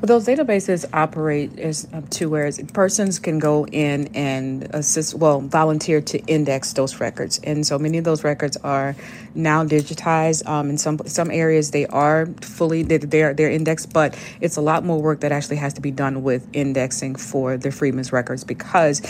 Well, 0.00 0.20
those 0.20 0.26
databases 0.26 0.84
operate 0.92 1.58
as 1.58 1.88
uh, 1.92 2.02
two 2.08 2.30
ways. 2.30 2.62
Persons 2.72 3.18
can 3.18 3.40
go 3.40 3.66
in 3.66 4.06
and 4.14 4.68
assist, 4.72 5.14
well, 5.14 5.40
volunteer 5.40 6.00
to 6.02 6.20
index 6.26 6.72
those 6.74 7.00
records, 7.00 7.40
and 7.42 7.66
so 7.66 7.80
many 7.80 7.98
of 7.98 8.04
those 8.04 8.22
records 8.22 8.56
are 8.58 8.94
now 9.34 9.64
digitized. 9.64 10.46
Um, 10.46 10.70
in 10.70 10.78
some 10.78 10.98
some 11.06 11.32
areas, 11.32 11.72
they 11.72 11.84
are 11.86 12.26
fully 12.42 12.84
they're 12.84 13.34
they're 13.34 13.50
indexed, 13.50 13.92
but 13.92 14.16
it's 14.40 14.56
a 14.56 14.60
lot 14.60 14.84
more 14.84 15.02
work 15.02 15.18
that 15.22 15.32
actually 15.32 15.56
has 15.56 15.74
to 15.74 15.80
be 15.80 15.90
done 15.90 16.22
with 16.22 16.46
indexing 16.52 17.16
for 17.16 17.56
the 17.56 17.72
Freedmen's 17.72 18.12
records 18.12 18.44
because 18.44 19.02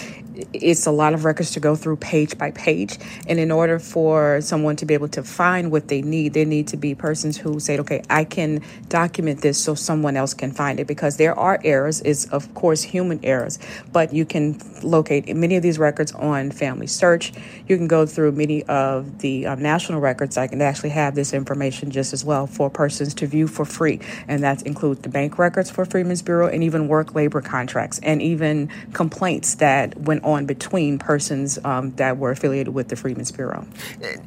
it's 0.53 0.87
a 0.87 0.91
lot 0.91 1.15
of 1.15 1.25
records 1.25 1.51
to 1.53 1.61
go 1.61 1.75
through 1.75 1.97
page 1.97 2.39
by 2.39 2.51
page. 2.53 2.99
And 3.27 3.39
in 3.39 3.51
order 3.51 3.79
for 3.79 4.41
someone 4.41 4.77
to 4.77 4.87
be 4.87 4.95
able 4.95 5.09
to 5.09 5.23
find 5.23 5.71
what 5.71 5.89
they 5.89 6.03
need, 6.03 6.35
there 6.35 6.45
need 6.45 6.69
to 6.69 6.77
be 6.77 6.95
persons 6.95 7.37
who 7.37 7.61
say, 7.61 7.79
okay, 7.79 8.03
I 8.09 8.25
can 8.25 8.63
document 8.89 9.41
this 9.43 9.63
so 9.63 9.75
someone 9.75 10.17
else 10.17 10.35
can 10.35 10.53
find 10.53 10.78
because 10.87 11.17
there 11.17 11.39
are 11.39 11.61
errors. 11.65 12.01
It's, 12.03 12.27
of 12.27 12.53
course, 12.55 12.83
human 12.83 13.21
errors, 13.25 13.59
but 13.93 14.13
you 14.13 14.25
can 14.25 14.61
locate 14.83 15.35
many 15.35 15.57
of 15.57 15.63
these 15.63 15.79
records 15.79 16.13
on 16.13 16.51
Family 16.51 16.87
Search. 16.87 17.33
You 17.67 17.77
can 17.77 17.89
go 17.89 18.07
through 18.07 18.33
many 18.33 18.63
of 18.65 19.19
the 19.19 19.47
um, 19.47 19.63
national 19.63 20.01
records. 20.01 20.37
I 20.37 20.47
can 20.47 20.63
actually 20.63 20.91
have 20.91 21.15
this 21.15 21.33
information 21.33 21.91
just 21.91 22.13
as 22.13 22.25
well 22.25 22.47
for 22.47 22.71
persons 22.71 23.15
to 23.15 23.27
view 23.27 23.47
for 23.47 23.65
free. 23.65 24.01
And 24.27 24.43
that 24.43 24.63
includes 24.63 25.01
the 25.01 25.09
bank 25.09 25.39
records 25.39 25.71
for 25.71 25.85
Freedmen's 25.85 26.23
Bureau 26.23 26.49
and 26.49 26.63
even 26.63 26.89
work 26.89 27.15
labor 27.15 27.41
contracts 27.41 27.99
and 28.03 28.23
even 28.23 28.71
complaints 28.93 29.57
that 29.57 29.97
went 29.99 30.25
on 30.25 30.47
between 30.47 30.99
persons 30.99 31.59
um, 31.65 31.95
that 31.97 32.19
were 32.19 32.31
affiliated 32.31 32.75
with 32.75 32.89
the 32.89 32.97
Freedmen's 32.97 33.33
Bureau. 33.33 33.67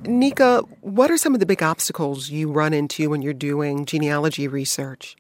Nika, 0.04 0.64
what 0.82 1.12
are 1.12 1.18
some 1.18 1.34
of 1.34 1.40
the 1.40 1.46
big 1.46 1.64
obstacles 1.64 2.30
you 2.30 2.52
run 2.52 2.74
into 2.74 3.10
when 3.10 3.22
you're 3.22 3.34
doing 3.34 3.86
genealogy 3.86 4.48
research? 4.48 5.16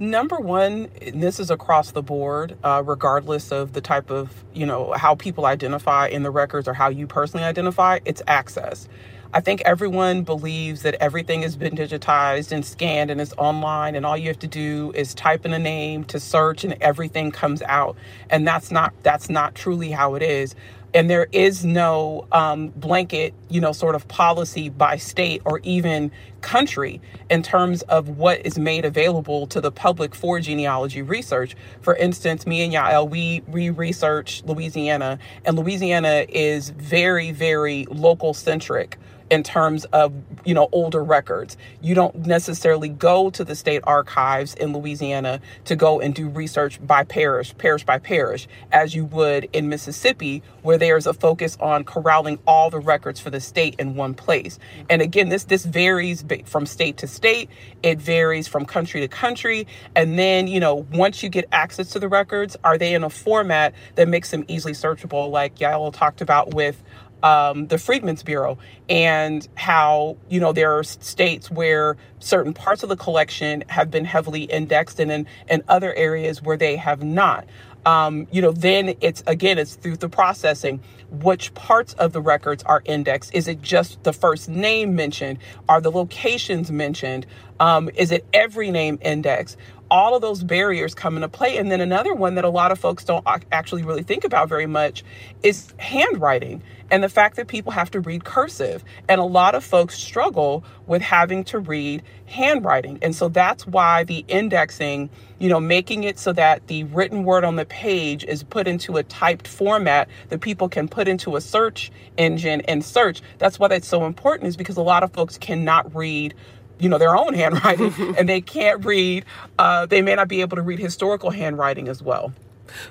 Number 0.00 0.36
one, 0.36 0.90
this 1.12 1.40
is 1.40 1.50
across 1.50 1.90
the 1.90 2.02
board, 2.02 2.56
uh, 2.62 2.84
regardless 2.86 3.50
of 3.50 3.72
the 3.72 3.80
type 3.80 4.10
of, 4.10 4.44
you 4.54 4.64
know, 4.64 4.92
how 4.92 5.16
people 5.16 5.44
identify 5.44 6.06
in 6.06 6.22
the 6.22 6.30
records 6.30 6.68
or 6.68 6.74
how 6.74 6.88
you 6.88 7.08
personally 7.08 7.44
identify, 7.44 7.98
it's 8.04 8.22
access. 8.28 8.88
I 9.34 9.40
think 9.40 9.60
everyone 9.62 10.22
believes 10.22 10.82
that 10.82 10.94
everything 11.00 11.42
has 11.42 11.56
been 11.56 11.74
digitized 11.74 12.52
and 12.52 12.64
scanned 12.64 13.10
and 13.10 13.20
is 13.20 13.34
online, 13.36 13.96
and 13.96 14.06
all 14.06 14.16
you 14.16 14.28
have 14.28 14.38
to 14.38 14.46
do 14.46 14.92
is 14.94 15.14
type 15.14 15.44
in 15.44 15.52
a 15.52 15.58
name 15.58 16.04
to 16.04 16.20
search, 16.20 16.64
and 16.64 16.76
everything 16.80 17.30
comes 17.32 17.60
out. 17.62 17.96
And 18.30 18.46
that's 18.46 18.70
not 18.70 18.94
that's 19.02 19.28
not 19.28 19.54
truly 19.54 19.90
how 19.90 20.14
it 20.14 20.22
is. 20.22 20.54
And 20.94 21.10
there 21.10 21.28
is 21.32 21.64
no 21.64 22.26
um, 22.32 22.68
blanket, 22.70 23.34
you 23.48 23.60
know, 23.60 23.72
sort 23.72 23.94
of 23.94 24.08
policy 24.08 24.68
by 24.70 24.96
state 24.96 25.42
or 25.44 25.60
even 25.62 26.10
country 26.40 27.00
in 27.30 27.42
terms 27.42 27.82
of 27.82 28.08
what 28.10 28.44
is 28.46 28.58
made 28.58 28.84
available 28.84 29.46
to 29.48 29.60
the 29.60 29.72
public 29.72 30.14
for 30.14 30.40
genealogy 30.40 31.02
research. 31.02 31.56
For 31.82 31.96
instance, 31.96 32.46
me 32.46 32.62
and 32.62 32.72
Yael, 32.72 33.08
we 33.08 33.42
we 33.48 33.70
research 33.70 34.42
Louisiana, 34.44 35.18
and 35.44 35.58
Louisiana 35.58 36.26
is 36.28 36.70
very, 36.70 37.32
very 37.32 37.86
local 37.90 38.34
centric 38.34 38.98
in 39.30 39.42
terms 39.42 39.84
of 39.86 40.12
you 40.44 40.54
know 40.54 40.68
older 40.72 41.02
records. 41.02 41.56
You 41.80 41.94
don't 41.94 42.26
necessarily 42.26 42.88
go 42.88 43.30
to 43.30 43.44
the 43.44 43.54
state 43.54 43.82
archives 43.84 44.54
in 44.54 44.72
louisiana 44.72 45.40
to 45.64 45.76
go 45.76 46.00
and 46.00 46.14
do 46.14 46.28
research 46.28 46.84
by 46.86 47.04
parish 47.04 47.56
parish 47.58 47.84
by 47.84 47.98
parish 47.98 48.48
as 48.72 48.94
you 48.94 49.04
would 49.06 49.48
in 49.52 49.68
mississippi 49.68 50.42
where 50.62 50.78
there's 50.78 51.06
a 51.06 51.14
focus 51.14 51.56
on 51.60 51.84
corralling 51.84 52.38
all 52.46 52.70
the 52.70 52.80
records 52.80 53.20
for 53.20 53.30
the 53.30 53.40
state 53.40 53.74
in 53.78 53.94
one 53.94 54.14
place. 54.14 54.58
And 54.90 55.02
again 55.02 55.28
this 55.28 55.44
this 55.44 55.64
varies 55.64 56.24
from 56.46 56.66
state 56.66 56.98
to 56.98 57.06
state. 57.06 57.50
It 57.82 57.98
varies 58.00 58.48
from 58.48 58.64
country 58.64 59.00
to 59.00 59.08
country. 59.08 59.66
And 59.96 60.18
then 60.18 60.46
you 60.48 60.60
know 60.60 60.86
once 60.92 61.22
you 61.22 61.28
get 61.28 61.46
access 61.52 61.90
to 61.90 61.98
the 61.98 62.08
records 62.08 62.56
are 62.64 62.78
they 62.78 62.94
in 62.94 63.04
a 63.04 63.10
format 63.10 63.74
that 63.96 64.08
makes 64.08 64.30
them 64.30 64.44
easily 64.48 64.72
searchable 64.74 65.30
like 65.30 65.56
Yael 65.56 65.92
talked 65.92 66.20
about 66.20 66.54
with 66.54 66.82
um, 67.22 67.66
the 67.68 67.78
Freedmen's 67.78 68.22
Bureau 68.22 68.58
and 68.88 69.46
how, 69.56 70.16
you 70.28 70.40
know, 70.40 70.52
there 70.52 70.72
are 70.72 70.84
states 70.84 71.50
where 71.50 71.96
certain 72.18 72.54
parts 72.54 72.82
of 72.82 72.88
the 72.88 72.96
collection 72.96 73.64
have 73.68 73.90
been 73.90 74.04
heavily 74.04 74.44
indexed 74.44 75.00
and 75.00 75.10
in, 75.10 75.26
in 75.48 75.62
other 75.68 75.94
areas 75.94 76.42
where 76.42 76.56
they 76.56 76.76
have 76.76 77.02
not. 77.02 77.46
Um, 77.86 78.26
you 78.30 78.42
know, 78.42 78.52
then 78.52 78.94
it's 79.00 79.22
again, 79.26 79.58
it's 79.58 79.74
through 79.76 79.96
the 79.96 80.08
processing. 80.08 80.80
Which 81.10 81.54
parts 81.54 81.94
of 81.94 82.12
the 82.12 82.20
records 82.20 82.62
are 82.64 82.82
indexed? 82.84 83.34
Is 83.34 83.48
it 83.48 83.62
just 83.62 84.02
the 84.02 84.12
first 84.12 84.48
name 84.48 84.94
mentioned? 84.94 85.38
Are 85.68 85.80
the 85.80 85.90
locations 85.90 86.70
mentioned? 86.70 87.24
Um, 87.60 87.88
is 87.94 88.12
it 88.12 88.26
every 88.34 88.70
name 88.70 88.98
index? 89.00 89.56
All 89.90 90.14
of 90.14 90.22
those 90.22 90.42
barriers 90.42 90.94
come 90.94 91.16
into 91.16 91.28
play. 91.28 91.56
And 91.56 91.70
then 91.70 91.80
another 91.80 92.14
one 92.14 92.34
that 92.34 92.44
a 92.44 92.50
lot 92.50 92.72
of 92.72 92.78
folks 92.78 93.04
don't 93.04 93.26
actually 93.52 93.82
really 93.82 94.02
think 94.02 94.24
about 94.24 94.48
very 94.48 94.66
much 94.66 95.04
is 95.42 95.72
handwriting 95.78 96.62
and 96.90 97.04
the 97.04 97.08
fact 97.08 97.36
that 97.36 97.48
people 97.48 97.70
have 97.70 97.90
to 97.90 98.00
read 98.00 98.24
cursive. 98.24 98.82
And 99.08 99.20
a 99.20 99.24
lot 99.24 99.54
of 99.54 99.62
folks 99.62 99.98
struggle 99.98 100.64
with 100.86 101.02
having 101.02 101.44
to 101.44 101.58
read 101.58 102.02
handwriting. 102.26 102.98
And 103.02 103.14
so 103.14 103.28
that's 103.28 103.66
why 103.66 104.04
the 104.04 104.24
indexing, 104.26 105.10
you 105.38 105.50
know, 105.50 105.60
making 105.60 106.04
it 106.04 106.18
so 106.18 106.32
that 106.32 106.66
the 106.66 106.84
written 106.84 107.24
word 107.24 107.44
on 107.44 107.56
the 107.56 107.66
page 107.66 108.24
is 108.24 108.42
put 108.42 108.66
into 108.66 108.96
a 108.96 109.02
typed 109.02 109.46
format 109.46 110.08
that 110.30 110.40
people 110.40 110.68
can 110.68 110.88
put 110.88 111.08
into 111.08 111.36
a 111.36 111.42
search 111.42 111.92
engine 112.16 112.62
and 112.62 112.82
search. 112.82 113.20
That's 113.36 113.58
why 113.58 113.68
that's 113.68 113.88
so 113.88 114.06
important, 114.06 114.48
is 114.48 114.56
because 114.56 114.78
a 114.78 114.82
lot 114.82 115.02
of 115.02 115.12
folks 115.12 115.36
cannot 115.36 115.94
read 115.94 116.34
you 116.78 116.88
know 116.88 116.98
their 116.98 117.16
own 117.16 117.34
handwriting 117.34 117.92
and 118.18 118.28
they 118.28 118.40
can't 118.40 118.84
read 118.84 119.24
uh, 119.58 119.86
they 119.86 120.02
may 120.02 120.14
not 120.14 120.28
be 120.28 120.40
able 120.40 120.56
to 120.56 120.62
read 120.62 120.78
historical 120.78 121.30
handwriting 121.30 121.88
as 121.88 122.02
well. 122.02 122.32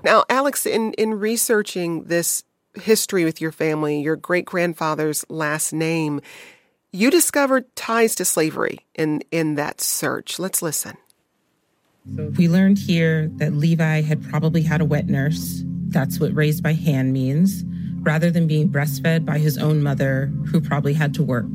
Now 0.04 0.26
alex 0.30 0.66
in 0.66 0.94
in 0.94 1.14
researching 1.20 2.04
this 2.04 2.44
history 2.76 3.26
with 3.26 3.42
your 3.42 3.52
family 3.52 4.02
your 4.02 4.16
great 4.16 4.46
grandfather's 4.46 5.26
last 5.30 5.74
name 5.74 6.22
you 6.92 7.12
discovered 7.12 7.64
ties 7.76 8.16
to 8.16 8.26
slavery 8.26 8.80
in 8.96 9.22
in 9.32 9.56
that 9.56 9.82
search. 9.82 10.40
Let's 10.40 10.62
listen. 10.62 10.98
We 12.38 12.48
learned 12.48 12.80
here 12.80 13.28
that 13.36 13.54
levi 13.54 14.02
had 14.02 14.24
probably 14.24 14.62
had 14.62 14.80
a 14.80 14.86
wet 14.86 15.08
nurse. 15.08 15.64
That's 15.90 16.20
what 16.20 16.34
raised 16.34 16.64
by 16.64 16.74
hand 16.74 17.14
means 17.14 17.66
rather 18.00 18.32
than 18.32 18.48
being 18.48 18.70
breastfed 18.70 19.26
by 19.26 19.38
his 19.38 19.58
own 19.58 19.84
mother 19.84 20.32
who 20.46 20.62
probably 20.62 20.94
had 20.94 21.14
to 21.16 21.24
work 21.24 21.48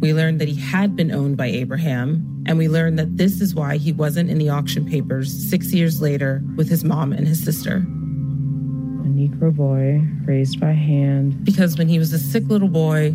we 0.00 0.12
learned 0.12 0.40
that 0.40 0.48
he 0.48 0.60
had 0.60 0.94
been 0.94 1.10
owned 1.10 1.36
by 1.36 1.46
Abraham, 1.46 2.44
and 2.46 2.58
we 2.58 2.68
learned 2.68 2.98
that 2.98 3.16
this 3.16 3.40
is 3.40 3.54
why 3.54 3.76
he 3.78 3.92
wasn't 3.92 4.30
in 4.30 4.38
the 4.38 4.50
auction 4.50 4.84
papers 4.84 5.32
six 5.48 5.72
years 5.72 6.02
later 6.02 6.42
with 6.56 6.68
his 6.68 6.84
mom 6.84 7.12
and 7.12 7.26
his 7.26 7.42
sister. 7.42 7.76
A 7.76 9.08
Negro 9.08 9.54
boy 9.54 10.02
raised 10.26 10.60
by 10.60 10.72
hand. 10.72 11.44
Because 11.44 11.78
when 11.78 11.88
he 11.88 11.98
was 11.98 12.12
a 12.12 12.18
sick 12.18 12.44
little 12.48 12.68
boy, 12.68 13.14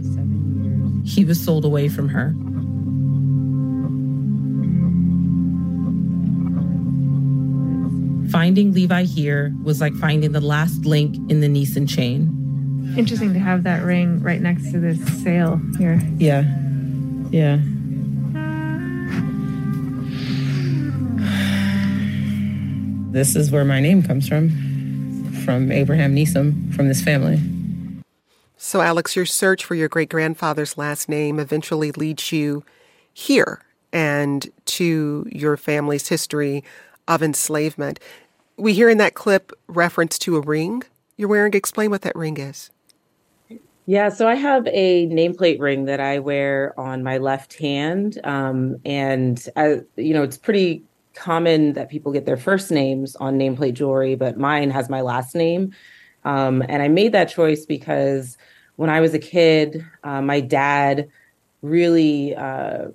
he 1.05 1.23
was 1.23 1.43
sold 1.43 1.65
away 1.65 1.87
from 1.87 2.09
her. 2.09 2.33
Finding 8.31 8.71
Levi 8.71 9.03
here 9.03 9.53
was 9.63 9.81
like 9.81 9.93
finding 9.95 10.31
the 10.31 10.41
last 10.41 10.85
link 10.85 11.15
in 11.29 11.41
the 11.41 11.47
Neason 11.47 11.87
chain. 11.87 12.37
Interesting 12.97 13.33
to 13.33 13.39
have 13.39 13.63
that 13.63 13.83
ring 13.83 14.21
right 14.23 14.41
next 14.41 14.71
to 14.71 14.79
this 14.79 14.99
sale 15.21 15.61
here. 15.77 16.01
Yeah. 16.17 16.43
Yeah. 17.31 17.59
this 23.11 23.35
is 23.35 23.51
where 23.51 23.65
my 23.65 23.79
name 23.79 24.01
comes 24.03 24.27
from, 24.27 24.49
from 25.45 25.71
Abraham 25.71 26.15
Neeson, 26.15 26.73
from 26.73 26.87
this 26.87 27.01
family. 27.01 27.41
So, 28.57 28.81
Alex, 28.81 29.15
your 29.15 29.25
search 29.25 29.65
for 29.65 29.75
your 29.75 29.89
great 29.89 30.09
grandfather's 30.09 30.77
last 30.77 31.09
name 31.09 31.39
eventually 31.39 31.91
leads 31.91 32.31
you 32.31 32.63
here 33.13 33.61
and 33.91 34.49
to 34.65 35.27
your 35.29 35.57
family's 35.57 36.07
history 36.07 36.63
of 37.07 37.21
enslavement. 37.21 37.99
We 38.55 38.73
hear 38.73 38.89
in 38.89 38.97
that 38.99 39.13
clip 39.13 39.51
reference 39.67 40.17
to 40.19 40.37
a 40.37 40.41
ring 40.41 40.83
you're 41.17 41.29
wearing. 41.29 41.53
Explain 41.53 41.91
what 41.91 42.01
that 42.01 42.15
ring 42.15 42.37
is. 42.37 42.71
Yeah, 43.85 44.09
so 44.09 44.27
I 44.27 44.35
have 44.35 44.67
a 44.67 45.07
nameplate 45.07 45.59
ring 45.59 45.85
that 45.85 45.99
I 45.99 46.19
wear 46.19 46.79
on 46.79 47.03
my 47.03 47.17
left 47.17 47.57
hand, 47.57 48.19
um, 48.23 48.77
and 48.85 49.43
I, 49.55 49.81
you 49.95 50.13
know 50.13 50.23
it's 50.23 50.37
pretty 50.37 50.83
common 51.15 51.73
that 51.73 51.89
people 51.89 52.11
get 52.11 52.25
their 52.25 52.37
first 52.37 52.71
names 52.71 53.15
on 53.17 53.37
nameplate 53.37 53.73
jewelry, 53.73 54.15
but 54.15 54.37
mine 54.37 54.69
has 54.69 54.89
my 54.89 55.01
last 55.01 55.35
name. 55.35 55.73
Um, 56.23 56.63
and 56.69 56.81
I 56.81 56.87
made 56.87 57.11
that 57.13 57.25
choice 57.25 57.65
because 57.65 58.37
when 58.75 58.89
I 58.89 59.01
was 59.01 59.13
a 59.13 59.19
kid, 59.19 59.83
uh, 60.03 60.21
my 60.21 60.39
dad 60.39 61.09
really 61.61 62.35
uh, 62.35 62.89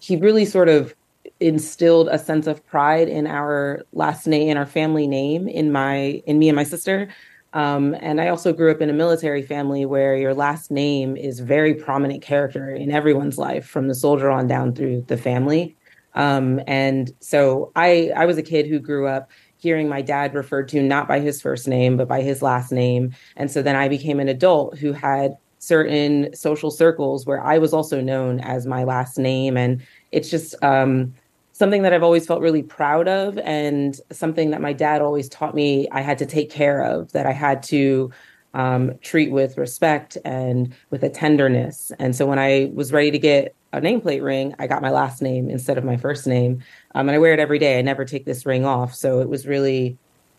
he 0.00 0.16
really 0.16 0.44
sort 0.44 0.68
of 0.68 0.94
instilled 1.40 2.08
a 2.08 2.18
sense 2.18 2.46
of 2.46 2.64
pride 2.66 3.08
in 3.08 3.26
our 3.26 3.82
last 3.92 4.26
name 4.26 4.48
in 4.48 4.56
our 4.56 4.66
family 4.66 5.06
name 5.06 5.48
in 5.48 5.72
my 5.72 6.22
in 6.26 6.38
me 6.38 6.48
and 6.48 6.56
my 6.56 6.64
sister 6.64 7.08
um, 7.52 7.94
and 8.00 8.20
I 8.20 8.28
also 8.28 8.52
grew 8.52 8.70
up 8.70 8.80
in 8.80 8.90
a 8.90 8.92
military 8.92 9.42
family 9.42 9.86
where 9.86 10.16
your 10.16 10.34
last 10.34 10.70
name 10.70 11.16
is 11.16 11.40
very 11.40 11.74
prominent 11.74 12.22
character 12.22 12.70
in 12.70 12.90
everyone's 12.90 13.38
life, 13.38 13.66
from 13.66 13.88
the 13.88 13.94
soldier 13.94 14.30
on 14.30 14.46
down 14.46 14.74
through 14.74 15.04
the 15.08 15.16
family. 15.16 15.76
Um, 16.14 16.60
and 16.66 17.12
so 17.20 17.72
I, 17.76 18.10
I 18.16 18.26
was 18.26 18.38
a 18.38 18.42
kid 18.42 18.66
who 18.66 18.78
grew 18.78 19.06
up 19.06 19.30
hearing 19.58 19.88
my 19.88 20.02
dad 20.02 20.34
referred 20.34 20.68
to 20.68 20.82
not 20.82 21.08
by 21.08 21.20
his 21.20 21.40
first 21.40 21.66
name, 21.66 21.96
but 21.96 22.08
by 22.08 22.20
his 22.20 22.42
last 22.42 22.72
name. 22.72 23.14
And 23.36 23.50
so 23.50 23.62
then 23.62 23.76
I 23.76 23.88
became 23.88 24.20
an 24.20 24.28
adult 24.28 24.78
who 24.78 24.92
had 24.92 25.36
certain 25.58 26.34
social 26.34 26.70
circles 26.70 27.26
where 27.26 27.42
I 27.42 27.58
was 27.58 27.72
also 27.72 28.00
known 28.00 28.40
as 28.40 28.66
my 28.66 28.84
last 28.84 29.18
name. 29.18 29.56
And 29.56 29.82
it's 30.12 30.30
just, 30.30 30.54
um, 30.62 31.14
something 31.56 31.80
that 31.82 31.94
I've 31.94 32.02
always 32.02 32.26
felt 32.26 32.42
really 32.42 32.62
proud 32.62 33.08
of 33.08 33.38
and 33.38 33.98
something 34.12 34.50
that 34.50 34.60
my 34.60 34.74
dad 34.74 35.00
always 35.00 35.26
taught 35.26 35.54
me 35.54 35.88
I 35.90 36.02
had 36.02 36.18
to 36.18 36.26
take 36.26 36.50
care 36.50 36.82
of, 36.82 37.12
that 37.12 37.24
I 37.24 37.32
had 37.32 37.62
to 37.64 38.10
um, 38.52 38.98
treat 39.00 39.30
with 39.30 39.56
respect 39.56 40.18
and 40.22 40.74
with 40.90 41.02
a 41.02 41.08
tenderness. 41.08 41.92
And 41.98 42.14
so 42.14 42.26
when 42.26 42.38
I 42.38 42.70
was 42.74 42.92
ready 42.92 43.10
to 43.10 43.18
get 43.18 43.54
a 43.72 43.80
nameplate 43.80 44.22
ring, 44.22 44.54
I 44.58 44.66
got 44.66 44.82
my 44.82 44.90
last 44.90 45.22
name 45.22 45.48
instead 45.48 45.78
of 45.78 45.84
my 45.84 45.96
first 45.96 46.26
name. 46.26 46.62
Um, 46.94 47.08
and 47.08 47.16
I 47.16 47.18
wear 47.18 47.32
it 47.32 47.40
every 47.40 47.58
day. 47.58 47.78
I 47.78 47.82
never 47.82 48.04
take 48.04 48.26
this 48.26 48.44
ring 48.44 48.66
off. 48.66 48.94
So 48.94 49.20
it 49.20 49.28
was 49.30 49.46
really 49.46 49.96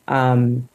um, 0.08 0.70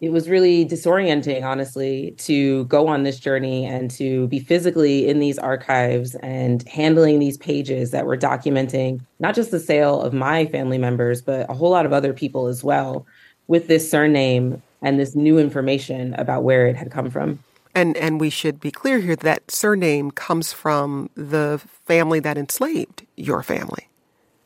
it 0.00 0.10
was 0.10 0.28
really 0.28 0.66
disorienting, 0.66 1.42
honestly, 1.42 2.14
to 2.18 2.64
go 2.66 2.86
on 2.86 3.02
this 3.02 3.18
journey 3.18 3.64
and 3.64 3.90
to 3.92 4.26
be 4.28 4.38
physically 4.38 5.08
in 5.08 5.20
these 5.20 5.38
archives 5.38 6.14
and 6.16 6.66
handling 6.68 7.18
these 7.18 7.38
pages 7.38 7.92
that 7.92 8.04
were 8.04 8.16
documenting 8.16 9.00
not 9.20 9.34
just 9.34 9.50
the 9.50 9.60
sale 9.60 10.02
of 10.02 10.12
my 10.12 10.44
family 10.46 10.76
members, 10.76 11.22
but 11.22 11.48
a 11.48 11.54
whole 11.54 11.70
lot 11.70 11.86
of 11.86 11.92
other 11.92 12.12
people 12.12 12.46
as 12.46 12.62
well 12.62 13.06
with 13.46 13.68
this 13.68 13.90
surname 13.90 14.62
and 14.82 15.00
this 15.00 15.14
new 15.14 15.38
information 15.38 16.14
about 16.14 16.42
where 16.42 16.66
it 16.66 16.76
had 16.76 16.90
come 16.90 17.10
from. 17.10 17.38
And 17.74 17.96
and 17.98 18.20
we 18.20 18.30
should 18.30 18.58
be 18.58 18.70
clear 18.70 19.00
here 19.00 19.16
that 19.16 19.50
surname 19.50 20.10
comes 20.10 20.52
from 20.52 21.10
the 21.14 21.60
family 21.84 22.20
that 22.20 22.38
enslaved 22.38 23.06
your 23.16 23.42
family. 23.42 23.88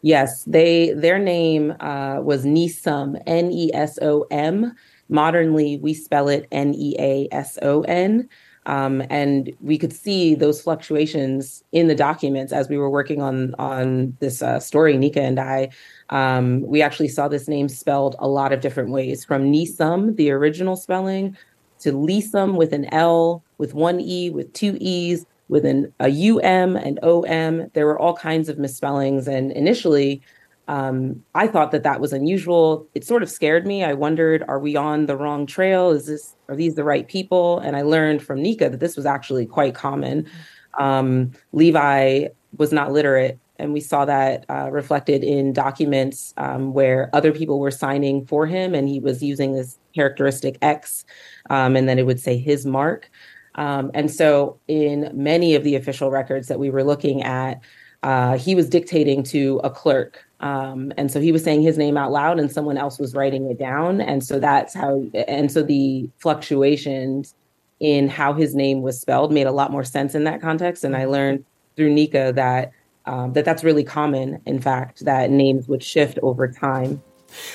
Yes, 0.02 0.44
they 0.44 0.92
their 0.94 1.18
name 1.18 1.74
uh, 1.78 2.20
was 2.22 2.44
Nesom, 2.44 3.22
N 3.26 3.52
E 3.52 3.70
S 3.72 3.98
O 4.02 4.26
M 4.30 4.74
Modernly, 5.10 5.78
we 5.78 5.92
spell 5.92 6.28
it 6.28 6.46
N 6.50 6.74
E 6.74 6.96
A 6.98 7.28
S 7.32 7.58
O 7.62 7.82
N. 7.82 8.28
Um, 8.66 9.02
and 9.08 9.52
we 9.60 9.78
could 9.78 9.92
see 9.92 10.34
those 10.34 10.60
fluctuations 10.60 11.64
in 11.72 11.88
the 11.88 11.94
documents 11.94 12.52
as 12.52 12.68
we 12.68 12.76
were 12.76 12.90
working 12.90 13.22
on 13.22 13.54
on 13.58 14.16
this 14.20 14.42
uh, 14.42 14.60
story. 14.60 14.96
Nika 14.96 15.22
and 15.22 15.40
I, 15.40 15.70
um, 16.10 16.62
we 16.62 16.82
actually 16.82 17.08
saw 17.08 17.26
this 17.26 17.48
name 17.48 17.68
spelled 17.68 18.16
a 18.18 18.28
lot 18.28 18.52
of 18.52 18.60
different 18.60 18.90
ways, 18.90 19.24
from 19.24 19.50
Nisum, 19.50 20.16
the 20.16 20.30
original 20.30 20.76
spelling, 20.76 21.36
to 21.80 21.92
Lisum 21.92 22.56
with 22.56 22.72
an 22.72 22.84
L, 22.92 23.42
with 23.58 23.72
one 23.74 23.98
E, 24.00 24.30
with 24.30 24.52
two 24.52 24.76
E's, 24.78 25.24
with 25.48 25.64
an 25.64 25.92
a 25.98 26.30
UM 26.30 26.76
and 26.76 27.00
OM. 27.02 27.70
There 27.72 27.86
were 27.86 27.98
all 27.98 28.14
kinds 28.14 28.48
of 28.48 28.58
misspellings, 28.58 29.26
and 29.26 29.52
initially 29.52 30.22
um, 30.70 31.24
I 31.34 31.48
thought 31.48 31.72
that 31.72 31.82
that 31.82 32.00
was 32.00 32.12
unusual. 32.12 32.86
It 32.94 33.04
sort 33.04 33.24
of 33.24 33.28
scared 33.28 33.66
me. 33.66 33.82
I 33.82 33.92
wondered, 33.92 34.44
are 34.46 34.60
we 34.60 34.76
on 34.76 35.06
the 35.06 35.16
wrong 35.16 35.44
trail? 35.44 35.90
Is 35.90 36.06
this 36.06 36.36
are 36.48 36.54
these 36.54 36.76
the 36.76 36.84
right 36.84 37.08
people? 37.08 37.58
And 37.58 37.74
I 37.74 37.82
learned 37.82 38.22
from 38.22 38.40
Nika 38.40 38.70
that 38.70 38.78
this 38.78 38.96
was 38.96 39.04
actually 39.04 39.46
quite 39.46 39.74
common. 39.74 40.30
Um, 40.78 41.32
Levi 41.52 42.28
was 42.56 42.72
not 42.72 42.92
literate, 42.92 43.40
and 43.56 43.72
we 43.72 43.80
saw 43.80 44.04
that 44.04 44.44
uh, 44.48 44.70
reflected 44.70 45.24
in 45.24 45.52
documents 45.52 46.34
um, 46.36 46.72
where 46.72 47.10
other 47.12 47.32
people 47.32 47.58
were 47.58 47.72
signing 47.72 48.24
for 48.24 48.46
him, 48.46 48.72
and 48.72 48.88
he 48.88 49.00
was 49.00 49.24
using 49.24 49.54
this 49.54 49.76
characteristic 49.92 50.56
X, 50.62 51.04
um, 51.50 51.74
and 51.74 51.88
then 51.88 51.98
it 51.98 52.06
would 52.06 52.20
say 52.20 52.38
his 52.38 52.64
mark. 52.64 53.10
Um, 53.56 53.90
and 53.92 54.08
so, 54.08 54.60
in 54.68 55.10
many 55.12 55.56
of 55.56 55.64
the 55.64 55.74
official 55.74 56.12
records 56.12 56.46
that 56.46 56.60
we 56.60 56.70
were 56.70 56.84
looking 56.84 57.24
at, 57.24 57.60
uh, 58.02 58.36
he 58.38 58.54
was 58.54 58.68
dictating 58.68 59.22
to 59.22 59.60
a 59.64 59.70
clerk 59.70 60.24
um, 60.40 60.92
and 60.96 61.10
so 61.10 61.20
he 61.20 61.32
was 61.32 61.44
saying 61.44 61.62
his 61.62 61.76
name 61.76 61.96
out 61.96 62.10
loud 62.10 62.38
and 62.38 62.50
someone 62.50 62.78
else 62.78 62.98
was 62.98 63.14
writing 63.14 63.50
it 63.50 63.58
down. 63.58 64.00
And 64.00 64.24
so 64.24 64.40
that's 64.40 64.74
how, 64.74 65.04
and 65.14 65.52
so 65.52 65.62
the 65.62 66.08
fluctuations 66.18 67.34
in 67.78 68.08
how 68.08 68.32
his 68.32 68.54
name 68.54 68.82
was 68.82 69.00
spelled 69.00 69.32
made 69.32 69.46
a 69.46 69.52
lot 69.52 69.70
more 69.70 69.84
sense 69.84 70.14
in 70.14 70.24
that 70.24 70.40
context. 70.40 70.82
And 70.82 70.96
I 70.96 71.04
learned 71.04 71.44
through 71.76 71.90
Nika 71.92 72.32
that, 72.34 72.72
um, 73.06 73.32
that 73.34 73.44
that's 73.44 73.62
really 73.64 73.84
common, 73.84 74.40
in 74.46 74.60
fact, 74.60 75.04
that 75.04 75.30
names 75.30 75.68
would 75.68 75.82
shift 75.82 76.18
over 76.22 76.48
time. 76.48 77.02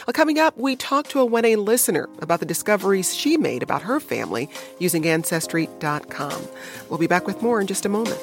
Well, 0.08 0.14
coming 0.14 0.40
up, 0.40 0.58
we 0.58 0.76
talk 0.76 1.08
to 1.10 1.20
a 1.20 1.28
1A 1.28 1.58
listener 1.58 2.08
about 2.20 2.40
the 2.40 2.46
discoveries 2.46 3.14
she 3.14 3.36
made 3.36 3.62
about 3.62 3.82
her 3.82 4.00
family 4.00 4.50
using 4.80 5.06
Ancestry.com. 5.06 6.42
We'll 6.90 7.00
be 7.00 7.08
back 7.08 7.28
with 7.28 7.42
more 7.42 7.60
in 7.60 7.68
just 7.68 7.86
a 7.86 7.90
moment. 7.90 8.22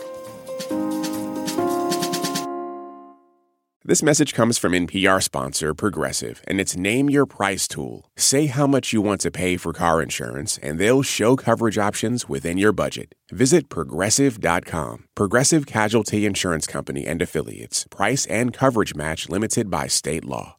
This 3.84 4.00
message 4.00 4.32
comes 4.32 4.58
from 4.58 4.74
NPR 4.74 5.20
sponsor 5.20 5.74
Progressive 5.74 6.40
and 6.46 6.60
its 6.60 6.76
Name 6.76 7.10
Your 7.10 7.26
Price 7.26 7.66
tool. 7.66 8.08
Say 8.16 8.46
how 8.46 8.64
much 8.64 8.92
you 8.92 9.02
want 9.02 9.20
to 9.22 9.30
pay 9.32 9.56
for 9.56 9.72
car 9.72 10.00
insurance, 10.00 10.56
and 10.58 10.78
they'll 10.78 11.02
show 11.02 11.34
coverage 11.34 11.78
options 11.78 12.28
within 12.28 12.58
your 12.58 12.70
budget. 12.70 13.16
Visit 13.32 13.68
progressive.com. 13.68 15.06
Progressive 15.16 15.66
Casualty 15.66 16.24
Insurance 16.24 16.68
Company 16.68 17.08
and 17.08 17.20
Affiliates. 17.20 17.88
Price 17.90 18.24
and 18.26 18.52
coverage 18.52 18.94
match 18.94 19.28
limited 19.28 19.68
by 19.68 19.88
state 19.88 20.24
law. 20.24 20.58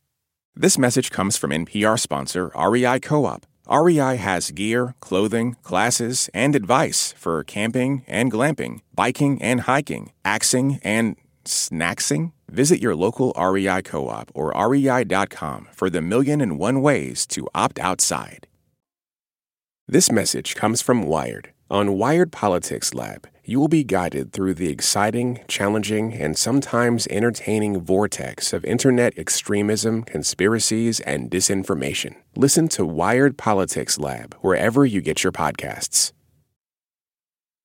This 0.54 0.78
message 0.78 1.10
comes 1.10 1.38
from 1.38 1.52
NPR 1.52 1.98
sponsor 1.98 2.52
REI 2.54 3.00
Co 3.00 3.24
op. 3.24 3.46
REI 3.70 4.18
has 4.18 4.52
gear, 4.52 4.96
clothing, 5.00 5.56
classes, 5.64 6.30
and 6.34 6.58
advice 6.58 7.14
for 7.18 7.42
camping 7.46 8.04
and 8.06 8.30
glamping, 8.30 8.82
biking 8.94 9.42
and 9.42 9.62
hiking, 9.62 10.12
axing 10.26 10.82
and 10.84 11.16
snacksing? 11.46 12.32
Visit 12.50 12.82
your 12.82 12.96
local 12.96 13.34
REI 13.38 13.82
co 13.82 14.10
op 14.10 14.32
or 14.34 14.52
rei.com 14.56 15.68
for 15.74 15.90
the 15.90 16.02
million 16.02 16.42
and 16.42 16.60
one 16.60 16.82
ways 16.82 17.26
to 17.28 17.48
opt 17.56 17.80
outside. 17.80 18.48
This 19.88 20.12
message 20.12 20.56
comes 20.56 20.82
from 20.82 21.04
Wired. 21.04 21.52
On 21.70 21.98
Wired 21.98 22.32
Politics 22.32 22.94
Lab, 22.94 23.28
you 23.44 23.60
will 23.60 23.68
be 23.68 23.84
guided 23.84 24.32
through 24.32 24.54
the 24.54 24.70
exciting, 24.70 25.42
challenging, 25.48 26.14
and 26.14 26.38
sometimes 26.38 27.08
entertaining 27.08 27.82
vortex 27.82 28.54
of 28.54 28.64
internet 28.64 29.18
extremism, 29.18 30.04
conspiracies, 30.04 31.00
and 31.02 31.30
disinformation. 31.30 32.16
Listen 32.38 32.68
to 32.70 32.86
Wired 32.86 33.38
Politics 33.38 34.00
Lab 34.00 34.36
wherever 34.42 34.86
you 34.86 35.02
get 35.02 35.24
your 35.24 35.34
podcasts. 35.34 36.14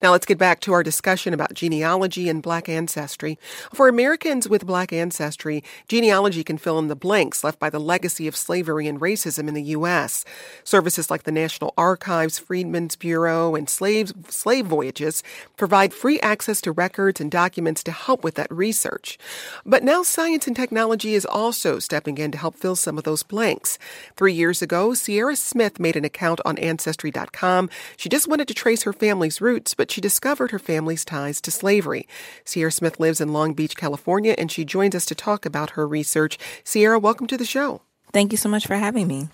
Now 0.01 0.13
let's 0.13 0.27
get 0.27 0.39
back 0.39 0.61
to 0.61 0.73
our 0.75 0.85
discussion 0.85 1.35
about 1.35 1.55
genealogy 1.55 2.29
and 2.29 2.41
black 2.41 2.69
ancestry. 2.69 3.37
For 3.75 3.89
Americans 3.89 4.49
with 4.49 4.65
black 4.65 4.93
ancestry, 4.93 5.65
genealogy 5.89 6.45
can 6.45 6.57
fill 6.57 6.79
in 6.79 6.87
the 6.87 6.95
blanks 6.95 7.43
left 7.43 7.59
by 7.59 7.69
the 7.69 7.81
legacy 7.81 8.29
of 8.29 8.37
slavery 8.37 8.87
and 8.87 9.01
racism 9.01 9.49
in 9.49 9.55
the 9.55 9.63
U.S. 9.75 10.25
Services 10.63 11.11
like 11.11 11.25
the 11.25 11.33
National 11.33 11.75
Archives, 11.77 12.39
Freedmen's 12.39 12.95
Bureau, 12.95 13.57
and 13.57 13.69
Slave, 13.69 14.13
Slave 14.29 14.67
Voyages 14.67 15.25
provide 15.57 15.93
free 15.93 16.21
access 16.21 16.61
to 16.61 16.71
records 16.71 17.21
and 17.21 17.29
documents 17.29 17.83
to 17.83 17.91
help 17.91 18.23
with 18.23 18.37
that 18.37 18.53
research. 18.53 19.19
But 19.67 19.83
now 19.83 20.05
science 20.05 20.47
and 20.47 20.55
technology 20.55 21.15
is 21.15 21.27
also 21.27 21.81
stepping 21.81 22.19
in 22.19 22.31
to 22.31 22.39
help 22.39 22.55
fill 22.55 22.77
some 22.77 22.99
of 22.99 23.05
those 23.05 23.25
blanks. 23.25 23.81
Three 24.17 24.33
years 24.33 24.63
ago, 24.63 24.95
Sierra 24.95 25.35
Smith 25.35 25.81
made 25.81 25.97
an 25.97 26.05
account 26.05 26.41
on 26.45 26.57
Ancestry.com. 26.59 27.69
She 27.97 28.09
just 28.09 28.29
wanted 28.29 28.47
to 28.47 28.55
trace 28.55 28.85
her 28.85 28.93
family's 28.93 29.41
roots, 29.41 29.75
but 29.75 29.88
but 29.89 29.95
she 29.95 30.03
discovered 30.03 30.51
her 30.51 30.59
family's 30.59 31.03
ties 31.03 31.41
to 31.41 31.51
slavery. 31.51 32.07
Sierra 32.45 32.71
Smith 32.71 33.01
lives 33.01 33.23
in 33.23 33.33
Long 33.33 33.55
Beach, 33.55 33.75
California, 33.75 34.35
and 34.37 34.53
she 34.53 34.63
joins 34.63 34.95
us 34.95 35.07
to 35.07 35.15
talk 35.15 35.47
about 35.47 35.71
her 35.71 35.89
research. 35.89 36.39
Sierra, 36.63 36.99
welcome 36.99 37.27
to 37.27 37.39
the 37.39 37.47
show. 37.47 37.81
Thank 38.13 38.31
you 38.31 38.37
so 38.37 38.51
much 38.51 38.67
for 38.67 38.77
having 38.77 39.07
me. 39.07 39.31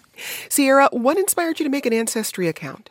Sierra, 0.48 0.88
what 0.92 1.18
inspired 1.18 1.58
you 1.58 1.64
to 1.64 1.70
make 1.70 1.86
an 1.86 1.92
Ancestry 1.92 2.46
account? 2.46 2.90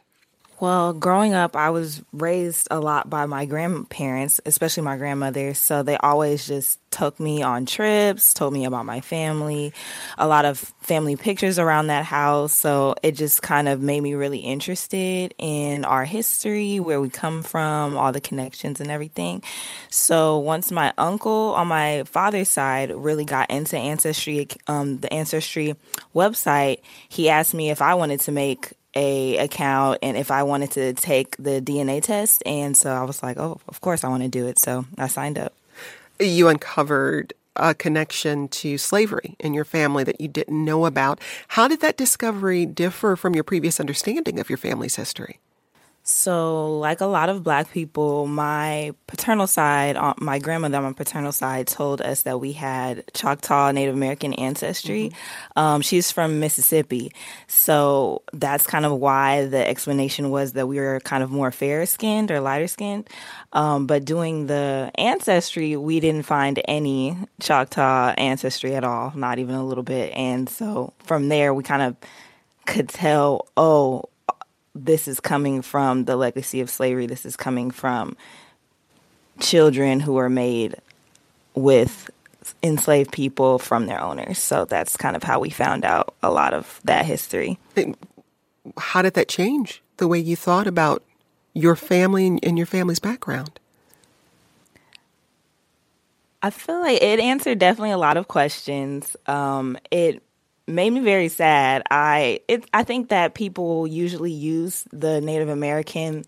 Well, 0.60 0.94
growing 0.94 1.34
up, 1.34 1.56
I 1.58 1.72
was 1.72 2.02
raised 2.13 2.70
a 2.72 2.80
lot 2.80 3.10
by 3.10 3.26
my 3.26 3.46
grandparents, 3.46 4.39
especially 4.46 4.84
my 4.84 4.98
grandmother. 4.98 5.54
So 5.56 5.84
they 5.84 5.98
always 5.98 6.48
just 6.48 6.80
took 6.89 7.20
me 7.20 7.42
on 7.42 7.66
trips, 7.66 8.34
told 8.34 8.54
me 8.54 8.63
about 8.63 8.86
my 8.86 9.02
family, 9.02 9.74
a 10.18 10.28
lot 10.28 10.46
of 10.46 10.60
family 10.80 11.16
pictures 11.16 11.60
around 11.60 11.88
that 11.88 12.06
house. 12.06 12.54
So 12.54 12.96
it 13.04 13.13
just 13.13 13.42
kind 13.42 13.68
of 13.68 13.82
made 13.82 14.02
me 14.02 14.13
really 14.13 14.38
interested 14.38 15.34
in 15.38 15.84
our 15.86 16.06
history, 16.06 16.80
where 16.80 17.02
we 17.02 17.10
come 17.10 17.42
from, 17.42 17.98
all 17.98 18.12
the 18.12 18.22
connections 18.22 18.80
and 18.80 18.92
everything. 18.92 19.44
So 19.89 20.38
once 20.38 20.72
my 20.72 20.94
uncle 20.98 21.56
on 21.56 21.68
my 21.68 22.04
father's 22.04 22.48
side 22.48 22.92
really 22.92 23.26
got 23.26 23.50
into 23.50 23.76
Ancestry, 23.78 24.48
um, 24.68 25.00
the 25.00 25.12
Ancestry 25.12 25.76
website, 26.16 26.78
he 27.10 27.28
asked 27.28 27.54
me 27.54 27.70
if 27.70 27.82
I 27.82 27.96
wanted 27.96 28.22
to 28.22 28.32
make 28.32 28.72
a 28.96 29.38
account 29.38 30.00
and 30.02 30.18
if 30.18 30.32
I 30.32 30.44
wanted 30.44 30.72
to 30.72 30.94
take 30.94 31.36
the 31.38 31.62
DNA 31.62 32.02
test. 32.02 32.44
And 32.46 32.76
so 32.78 32.92
I 32.92 33.04
was 33.04 33.24
like, 33.24 33.38
oh, 33.38 33.60
of 33.68 33.82
course 33.82 34.04
I 34.04 34.10
want 34.10 34.24
to 34.24 34.30
do 34.30 34.48
it. 34.48 34.60
So 34.60 34.86
I 34.98 35.08
signed 35.08 35.38
up. 35.38 35.54
You 36.20 36.48
uncovered 36.48 37.34
a 37.56 37.74
connection 37.74 38.48
to 38.48 38.78
slavery 38.78 39.36
in 39.40 39.54
your 39.54 39.66
family 39.66 40.04
that 40.04 40.20
you 40.20 40.28
didn't 40.28 40.66
know 40.66 40.86
about. 40.86 41.20
How 41.50 41.68
did 41.68 41.82
that 41.82 41.98
discovery 41.98 42.66
differ 42.66 43.16
from 43.16 43.36
your 43.36 43.44
previous 43.44 43.80
understanding 43.80 44.40
of 44.40 44.50
your 44.50 44.58
family's 44.58 44.96
history? 44.96 45.40
So, 46.06 46.80
like 46.80 47.00
a 47.00 47.06
lot 47.06 47.30
of 47.30 47.44
black 47.44 47.72
people, 47.72 48.28
my 48.28 48.94
paternal 49.08 49.48
side, 49.48 49.96
uh, 49.96 50.13
my 50.18 50.38
grandmother 50.38 50.76
on 50.76 50.84
my 50.84 50.92
paternal 50.92 51.32
side 51.32 51.68
told 51.68 52.02
us 52.02 52.24
that 52.24 52.42
we 52.42 52.52
had 52.52 53.06
Choctaw 53.13 53.72
Native 53.72 53.96
American 53.96 54.34
ancestry. 54.34 55.12
Mm-hmm. 55.12 55.60
Um, 55.60 55.82
she's 55.82 56.12
from 56.12 56.42
Mississippi. 56.42 57.13
So, 57.48 58.22
that's 58.34 58.68
kind 58.68 58.86
of 58.86 58.92
why 58.92 59.46
the 59.46 59.66
explanation 59.66 60.30
was 60.30 60.54
that 60.54 60.68
we 60.68 60.78
were 60.78 61.00
kind 61.06 61.24
of 61.24 61.32
more 61.32 61.52
fair 61.52 61.86
skinned 61.86 62.32
or 62.32 62.42
lighter 62.42 62.68
skinned. 62.68 63.10
Um, 63.54 63.88
but 63.88 64.04
doing 64.04 64.48
the 64.48 64.92
ancestry, 64.96 65.78
we 65.78 66.02
didn't 66.02 66.24
find 66.24 66.62
any 66.66 67.18
Choctaw 67.39 68.13
ancestry 68.18 68.76
at 68.76 68.84
all, 68.84 69.13
not 69.16 69.39
even 69.39 69.56
a 69.56 69.66
little 69.66 69.86
bit. 69.86 70.12
And 70.18 70.50
so, 70.50 70.92
from 71.06 71.30
there, 71.30 71.54
we 71.54 71.63
kind 71.63 71.82
of 71.82 71.96
could 72.66 72.89
tell, 72.89 73.48
oh, 73.56 74.10
this 74.76 75.08
is 75.08 75.20
coming 75.20 75.62
from 75.62 76.06
the 76.06 76.16
legacy 76.16 76.62
of 76.62 76.70
slavery. 76.70 77.06
This 77.06 77.26
is 77.26 77.36
coming 77.36 77.72
from 77.72 78.18
children 79.40 80.00
who 80.00 80.18
are 80.18 80.30
made 80.30 80.76
with 81.56 82.10
enslaved 82.62 83.12
people 83.12 83.60
from 83.60 83.86
their 83.86 84.02
owners. 84.02 84.40
So 84.40 84.66
that's 84.66 84.98
kind 84.98 85.16
of 85.16 85.24
how 85.24 85.40
we 85.40 85.50
found 85.50 85.86
out 85.86 86.14
a 86.22 86.32
lot 86.32 86.54
of 86.54 86.80
that 86.84 87.06
history. 87.06 87.60
How 88.78 89.02
did 89.02 89.14
that 89.14 89.28
change 89.28 89.82
the 89.98 90.08
way 90.08 90.20
you 90.20 90.36
thought 90.36 90.68
about 90.68 91.04
your 91.54 91.76
family 91.76 92.40
and 92.42 92.58
your 92.58 92.68
family's 92.68 93.00
background? 93.00 93.60
I 96.42 96.50
feel 96.50 96.82
like 96.82 97.02
it 97.02 97.20
answered 97.20 97.60
definitely 97.60 97.92
a 97.92 97.98
lot 97.98 98.18
of 98.18 98.28
questions. 98.28 99.16
Um, 99.28 99.78
it 99.92 100.22
made 100.67 100.91
me 100.91 101.02
very 101.02 101.28
sad. 101.28 101.84
I 101.91 102.41
it, 102.47 102.65
I 102.73 102.84
think 102.84 103.10
that 103.10 103.34
people 103.34 103.88
usually 103.88 104.32
use 104.32 104.86
the 104.91 105.21
Native 105.21 105.49
American 105.49 106.23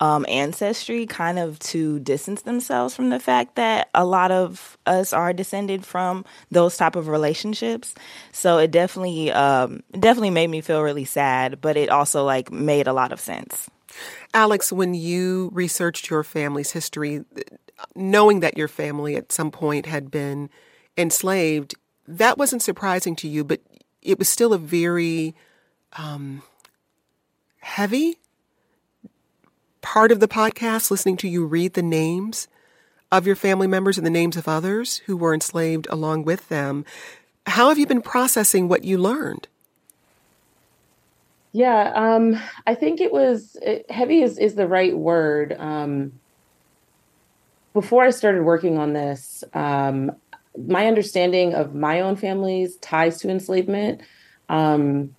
um, 0.00 0.26
ancestry 0.28 1.06
kind 1.06 1.38
of 1.38 1.58
to 1.58 1.98
distance 2.00 2.42
themselves 2.42 2.94
from 2.94 3.08
the 3.08 3.18
fact 3.18 3.56
that 3.56 3.88
a 3.94 4.04
lot 4.04 4.30
of 4.30 4.76
us 4.84 5.12
are 5.12 5.32
descended 5.32 5.86
from 5.86 6.24
those 6.50 6.76
type 6.76 6.96
of 6.96 7.08
relationships. 7.08 7.94
So 8.32 8.58
it 8.58 8.70
definitely 8.70 9.32
um, 9.32 9.82
definitely 9.92 10.30
made 10.30 10.48
me 10.48 10.60
feel 10.60 10.82
really 10.82 11.06
sad, 11.06 11.60
but 11.60 11.76
it 11.76 11.88
also 11.88 12.24
like 12.24 12.52
made 12.52 12.86
a 12.86 12.92
lot 12.92 13.12
of 13.12 13.20
sense. 13.20 13.70
Alex, 14.34 14.70
when 14.70 14.92
you 14.92 15.50
researched 15.54 16.10
your 16.10 16.22
family's 16.22 16.72
history, 16.72 17.24
knowing 17.94 18.40
that 18.40 18.58
your 18.58 18.68
family 18.68 19.16
at 19.16 19.32
some 19.32 19.50
point 19.50 19.86
had 19.86 20.10
been 20.10 20.50
enslaved, 20.98 21.74
that 22.06 22.36
wasn't 22.36 22.60
surprising 22.62 23.16
to 23.16 23.28
you, 23.28 23.44
but 23.44 23.60
it 24.06 24.18
was 24.18 24.28
still 24.28 24.52
a 24.52 24.58
very 24.58 25.34
um, 25.98 26.42
heavy 27.60 28.18
part 29.82 30.12
of 30.12 30.20
the 30.20 30.28
podcast, 30.28 30.90
listening 30.90 31.16
to 31.18 31.28
you 31.28 31.44
read 31.44 31.74
the 31.74 31.82
names 31.82 32.48
of 33.10 33.26
your 33.26 33.36
family 33.36 33.66
members 33.66 33.98
and 33.98 34.06
the 34.06 34.10
names 34.10 34.36
of 34.36 34.48
others 34.48 34.98
who 35.06 35.16
were 35.16 35.34
enslaved 35.34 35.86
along 35.90 36.24
with 36.24 36.48
them. 36.48 36.84
How 37.46 37.68
have 37.68 37.78
you 37.78 37.86
been 37.86 38.02
processing 38.02 38.68
what 38.68 38.84
you 38.84 38.98
learned? 38.98 39.48
Yeah, 41.52 41.92
um, 41.94 42.40
I 42.66 42.74
think 42.74 43.00
it 43.00 43.12
was 43.12 43.56
it, 43.62 43.90
heavy 43.90 44.22
is, 44.22 44.38
is 44.38 44.54
the 44.56 44.66
right 44.66 44.96
word. 44.96 45.56
Um, 45.58 46.12
before 47.72 48.04
I 48.04 48.10
started 48.10 48.42
working 48.42 48.78
on 48.78 48.92
this, 48.92 49.42
um, 49.54 50.12
my 50.66 50.86
understanding 50.86 51.54
of 51.54 51.74
my 51.74 52.00
own 52.00 52.16
family's 52.16 52.76
ties 52.76 53.20
to 53.20 53.28
enslavement 53.28 54.00
um, 54.48 55.14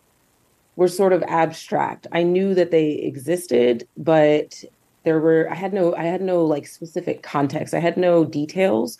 were 0.76 0.88
sort 0.88 1.14
of 1.14 1.24
abstract. 1.24 2.08
I 2.12 2.24
knew 2.24 2.54
that 2.54 2.72
they 2.72 2.92
existed, 2.92 3.88
but 3.98 4.64
there 5.04 5.20
were 5.20 5.50
I 5.50 5.56
had 5.56 5.74
no 5.74 5.96
I 5.96 6.04
had 6.04 6.22
no 6.22 6.44
like 6.46 6.68
specific 6.68 7.24
context. 7.24 7.74
I 7.74 7.80
had 7.80 7.98
no 7.98 8.26
details. 8.26 8.98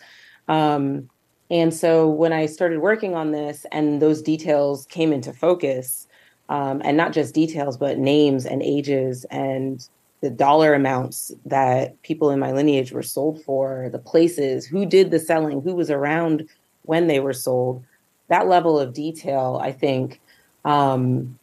Um, 0.48 1.08
and 1.50 1.72
so 1.72 2.08
when 2.08 2.32
I 2.32 2.46
started 2.46 2.80
working 2.80 3.14
on 3.14 3.32
this 3.32 3.64
and 3.72 4.02
those 4.02 4.20
details 4.20 4.86
came 4.86 5.12
into 5.12 5.32
focus, 5.32 6.06
um, 6.48 6.80
and 6.84 6.96
not 6.96 7.12
just 7.12 7.34
details, 7.34 7.76
but 7.76 7.98
names 7.98 8.46
and 8.46 8.62
ages 8.62 9.24
and 9.30 9.86
the 10.20 10.30
dollar 10.30 10.74
amounts 10.74 11.32
that 11.46 12.00
people 12.02 12.30
in 12.30 12.40
my 12.40 12.52
lineage 12.52 12.92
were 12.92 13.02
sold 13.02 13.42
for, 13.44 13.88
the 13.90 13.98
places, 13.98 14.66
who 14.66 14.84
did 14.84 15.10
the 15.10 15.20
selling, 15.20 15.62
who 15.62 15.74
was 15.74 15.90
around 15.90 16.48
when 16.82 17.06
they 17.06 17.20
were 17.20 17.32
sold. 17.32 17.84
That 18.28 18.48
level 18.48 18.78
of 18.78 18.92
detail, 18.92 19.60
I 19.62 19.72
think, 19.72 20.20
um, 20.64 21.38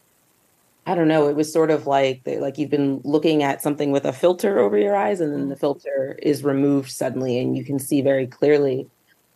I 0.86 0.94
don't 0.94 1.08
know. 1.08 1.28
It 1.28 1.34
was 1.34 1.52
sort 1.52 1.72
of 1.72 1.88
like 1.88 2.20
like 2.24 2.58
you've 2.58 2.70
been 2.70 3.00
looking 3.02 3.42
at 3.42 3.60
something 3.60 3.90
with 3.90 4.04
a 4.04 4.12
filter 4.12 4.60
over 4.60 4.78
your 4.78 4.94
eyes, 4.94 5.20
and 5.20 5.32
then 5.32 5.48
the 5.48 5.56
filter 5.56 6.16
is 6.22 6.44
removed 6.44 6.92
suddenly, 6.92 7.40
and 7.40 7.56
you 7.56 7.64
can 7.64 7.80
see 7.80 8.02
very 8.02 8.26
clearly. 8.26 8.88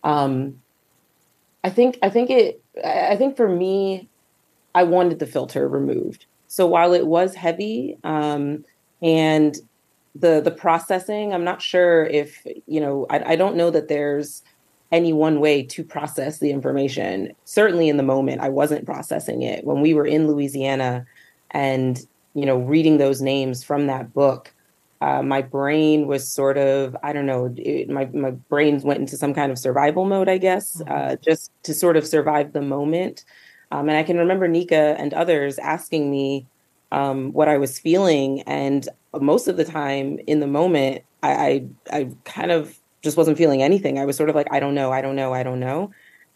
Um, 0.05 0.61
I 1.65 1.71
think 1.71 1.99
I 2.03 2.09
think 2.09 2.31
it. 2.31 2.63
I 2.85 3.17
think 3.17 3.37
for 3.37 3.49
me, 3.49 4.09
I 4.77 4.85
wanted 4.85 5.19
the 5.19 5.27
filter 5.27 5.69
removed. 5.69 6.27
So 6.47 6.67
while 6.67 6.93
it 6.93 7.07
was 7.07 7.35
heavy, 7.35 7.99
um, 8.05 8.65
and 9.03 9.57
the 10.15 10.41
the 10.41 10.51
processing 10.51 11.33
i'm 11.33 11.45
not 11.45 11.63
sure 11.63 12.05
if 12.07 12.45
you 12.67 12.81
know 12.81 13.07
I, 13.11 13.33
I 13.33 13.37
don't 13.37 13.57
know 13.57 13.71
that 13.71 13.89
there's 13.89 14.43
any 14.93 15.13
one 15.13 15.39
way 15.39 15.63
to 15.63 15.85
process 15.85 16.39
the 16.39 16.51
information. 16.51 17.33
Certainly 17.45 17.89
in 17.89 17.97
the 17.97 18.03
moment 18.03 18.41
i 18.41 18.49
wasn't 18.49 18.87
processing 18.87 19.43
it. 19.43 19.65
When 19.65 19.81
we 19.81 19.95
were 19.95 20.07
in 20.07 20.27
louisiana 20.27 21.07
and 21.53 22.05
you 22.35 22.47
know 22.47 22.59
reading 22.59 22.99
those 22.99 23.21
names 23.21 23.63
from 23.65 23.87
that 23.87 24.13
book 24.15 24.53
uh, 25.01 25.23
my 25.23 25.41
brain 25.43 26.07
was 26.07 26.29
sort 26.29 26.59
of 26.59 26.97
i 27.03 27.13
don't 27.13 27.27
know 27.27 27.53
it, 27.57 27.89
my, 27.89 28.05
my 28.07 28.31
brain 28.31 28.81
went 28.83 29.01
into 29.01 29.17
some 29.17 29.35
kind 29.35 29.51
of 29.51 29.59
survival 29.59 30.05
mode 30.05 30.29
i 30.29 30.39
guess 30.39 30.77
mm-hmm. 30.77 30.93
uh, 30.93 31.17
just 31.17 31.51
to 31.63 31.75
sort 31.75 31.97
of 31.97 32.07
survive 32.07 32.53
the 32.53 32.63
moment. 32.63 33.25
Um, 33.73 33.89
and 33.89 33.99
i 33.99 34.03
can 34.03 34.19
remember 34.19 34.47
nika 34.47 34.97
and 34.99 35.13
others 35.15 35.59
asking 35.59 36.11
me 36.11 36.47
um, 36.93 37.33
what 37.33 37.49
I 37.49 37.59
was 37.59 37.79
feeling. 37.79 38.43
And 38.43 38.89
most 39.19 39.49
of 39.49 39.57
the 39.57 39.65
time 39.65 40.19
in 40.27 40.41
the 40.41 40.47
moment, 40.47 41.03
I, 41.23 41.31
I, 41.91 41.99
I 41.99 42.11
kind 42.25 42.51
of 42.51 42.79
just 43.03 43.17
wasn't 43.17 43.39
feeling 43.39 43.63
anything. 43.63 43.99
I 43.99 44.05
was 44.05 44.17
sort 44.17 44.29
of 44.29 44.35
like, 44.35 44.49
I 44.51 44.61
don't 44.61 44.75
know, 44.75 44.93
I 44.93 45.01
don't 45.01 45.17
know, 45.17 45.33
I 45.33 45.43
don't 45.43 45.61
know. 45.61 45.91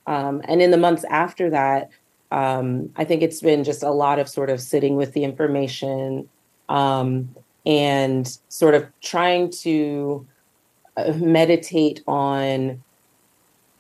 Um, 0.06 0.42
and 0.44 0.60
in 0.62 0.70
the 0.70 0.76
months 0.76 1.04
after 1.04 1.50
that, 1.50 1.90
um, 2.30 2.90
I 2.96 3.04
think 3.04 3.22
it's 3.22 3.40
been 3.40 3.64
just 3.64 3.82
a 3.82 3.90
lot 3.90 4.18
of 4.18 4.28
sort 4.28 4.50
of 4.50 4.60
sitting 4.60 4.96
with 4.96 5.12
the 5.12 5.24
information 5.24 6.28
um, 6.68 7.34
and 7.64 8.38
sort 8.48 8.74
of 8.74 8.86
trying 9.00 9.50
to 9.62 10.26
uh, 10.96 11.12
meditate 11.12 12.02
on 12.06 12.82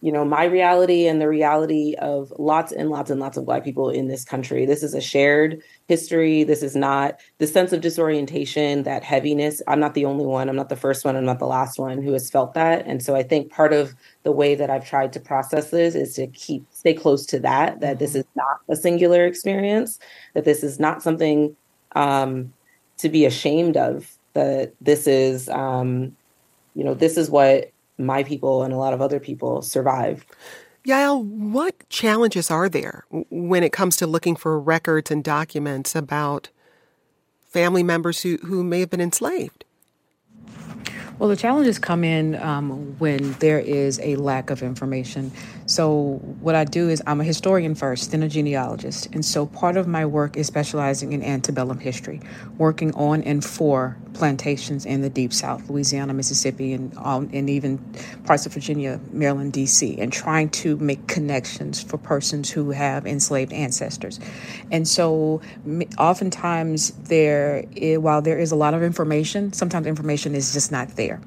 you 0.04 0.12
know 0.12 0.24
my 0.24 0.44
reality 0.44 1.06
and 1.06 1.18
the 1.18 1.28
reality 1.28 1.94
of 1.98 2.30
lots 2.38 2.72
and 2.72 2.90
lots 2.90 3.10
and 3.10 3.18
lots 3.18 3.38
of 3.38 3.46
black 3.46 3.64
people 3.64 3.88
in 3.88 4.08
this 4.08 4.22
country. 4.22 4.66
This 4.66 4.82
is 4.82 4.92
a 4.92 5.00
shared 5.00 5.62
history. 5.88 6.44
This 6.44 6.62
is 6.62 6.76
not 6.76 7.18
the 7.38 7.46
sense 7.46 7.72
of 7.72 7.80
disorientation 7.80 8.82
that 8.82 9.02
heaviness. 9.02 9.62
I'm 9.66 9.80
not 9.80 9.94
the 9.94 10.04
only 10.04 10.26
one. 10.26 10.50
I'm 10.50 10.56
not 10.56 10.68
the 10.68 10.76
first 10.76 11.06
one. 11.06 11.16
I'm 11.16 11.24
not 11.24 11.38
the 11.38 11.46
last 11.46 11.78
one 11.78 12.02
who 12.02 12.12
has 12.12 12.28
felt 12.28 12.52
that. 12.52 12.86
And 12.86 13.02
so 13.02 13.16
i 13.16 13.22
think 13.22 13.50
part 13.50 13.72
of 13.72 13.94
the 14.22 14.32
way 14.32 14.54
that 14.54 14.70
i've 14.70 14.86
tried 14.86 15.12
to 15.14 15.20
process 15.20 15.70
this 15.70 15.94
is 15.94 16.14
to 16.14 16.26
keep 16.28 16.66
stay 16.70 16.94
close 16.94 17.24
to 17.26 17.38
that 17.40 17.80
that 17.80 17.98
this 17.98 18.10
mm-hmm. 18.10 18.20
is 18.20 18.26
not 18.34 18.60
a 18.68 18.76
singular 18.76 19.26
experience 19.26 19.98
that 20.34 20.44
this 20.44 20.62
is 20.62 20.78
not 20.78 21.02
something 21.02 21.56
um, 21.96 22.52
to 22.98 23.08
be 23.08 23.24
ashamed 23.24 23.76
of 23.76 24.16
that 24.34 24.74
this 24.80 25.06
is 25.06 25.48
um, 25.48 26.16
you 26.74 26.84
know 26.84 26.94
this 26.94 27.16
is 27.16 27.30
what 27.30 27.70
my 27.98 28.22
people 28.22 28.62
and 28.62 28.72
a 28.72 28.76
lot 28.76 28.92
of 28.92 29.00
other 29.00 29.20
people 29.20 29.62
survived. 29.62 30.26
Yael, 30.86 31.24
what 31.24 31.88
challenges 31.88 32.50
are 32.50 32.68
there 32.68 33.06
when 33.30 33.62
it 33.62 33.72
comes 33.72 33.96
to 33.96 34.06
looking 34.06 34.36
for 34.36 34.60
records 34.60 35.10
and 35.10 35.24
documents 35.24 35.94
about 35.94 36.50
family 37.40 37.82
members 37.82 38.22
who, 38.22 38.36
who 38.44 38.62
may 38.62 38.80
have 38.80 38.90
been 38.90 39.00
enslaved? 39.00 39.64
Well, 41.18 41.28
the 41.28 41.36
challenges 41.36 41.78
come 41.78 42.02
in 42.02 42.34
um, 42.42 42.98
when 42.98 43.32
there 43.34 43.60
is 43.60 44.00
a 44.00 44.16
lack 44.16 44.50
of 44.50 44.64
information. 44.64 45.30
So, 45.66 46.20
what 46.40 46.56
I 46.56 46.64
do 46.64 46.88
is 46.88 47.00
I'm 47.06 47.20
a 47.20 47.24
historian 47.24 47.76
first, 47.76 48.10
then 48.10 48.24
a 48.24 48.28
genealogist. 48.28 49.06
And 49.12 49.24
so, 49.24 49.46
part 49.46 49.76
of 49.76 49.86
my 49.86 50.04
work 50.04 50.36
is 50.36 50.48
specializing 50.48 51.12
in 51.12 51.22
antebellum 51.22 51.78
history, 51.78 52.20
working 52.58 52.92
on 52.94 53.22
and 53.22 53.44
for 53.44 53.96
plantations 54.14 54.86
in 54.86 55.02
the 55.02 55.10
Deep 55.10 55.32
South, 55.32 55.68
Louisiana, 55.68 56.14
Mississippi, 56.14 56.72
and, 56.72 56.96
um, 56.98 57.28
and 57.32 57.50
even 57.50 57.78
parts 58.24 58.46
of 58.46 58.54
Virginia, 58.54 59.00
Maryland, 59.12 59.52
D.C., 59.52 60.00
and 60.00 60.12
trying 60.12 60.48
to 60.50 60.76
make 60.78 61.06
connections 61.06 61.82
for 61.82 61.98
persons 61.98 62.50
who 62.50 62.70
have 62.70 63.06
enslaved 63.06 63.52
ancestors. 63.52 64.20
And 64.70 64.88
so, 64.88 65.42
oftentimes, 65.98 66.92
there, 66.92 67.62
while 67.98 68.22
there 68.22 68.38
is 68.38 68.52
a 68.52 68.56
lot 68.56 68.74
of 68.74 68.82
information, 68.82 69.52
sometimes 69.52 69.86
information 69.86 70.34
is 70.34 70.52
just 70.52 70.72
not 70.72 70.96
there 70.96 71.20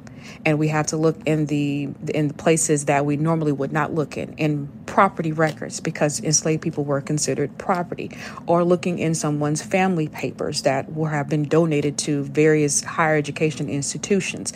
and 0.45 0.59
we 0.59 0.67
have 0.67 0.87
to 0.87 0.97
look 0.97 1.17
in 1.25 1.45
the 1.47 1.89
in 2.13 2.27
the 2.27 2.33
places 2.33 2.85
that 2.85 3.05
we 3.05 3.17
normally 3.17 3.51
would 3.51 3.71
not 3.71 3.93
look 3.93 4.17
in 4.17 4.33
in 4.33 4.67
property 4.85 5.31
records 5.31 5.79
because 5.79 6.19
enslaved 6.21 6.61
people 6.61 6.83
were 6.83 7.01
considered 7.01 7.55
property 7.57 8.11
or 8.47 8.63
looking 8.63 8.99
in 8.99 9.13
someone's 9.13 9.61
family 9.61 10.07
papers 10.07 10.63
that 10.63 10.93
will 10.93 11.05
have 11.05 11.29
been 11.29 11.43
donated 11.43 11.97
to 11.97 12.23
various 12.23 12.83
higher 12.83 13.15
education 13.15 13.69
institutions 13.69 14.53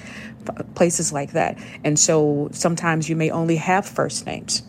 places 0.76 1.14
like 1.14 1.34
that. 1.34 1.58
And 1.84 2.00
so 2.00 2.50
sometimes 2.52 3.10
you 3.10 3.16
may 3.16 3.30
only 3.30 3.58
have 3.58 3.86
first 3.86 4.26
names 4.26 4.64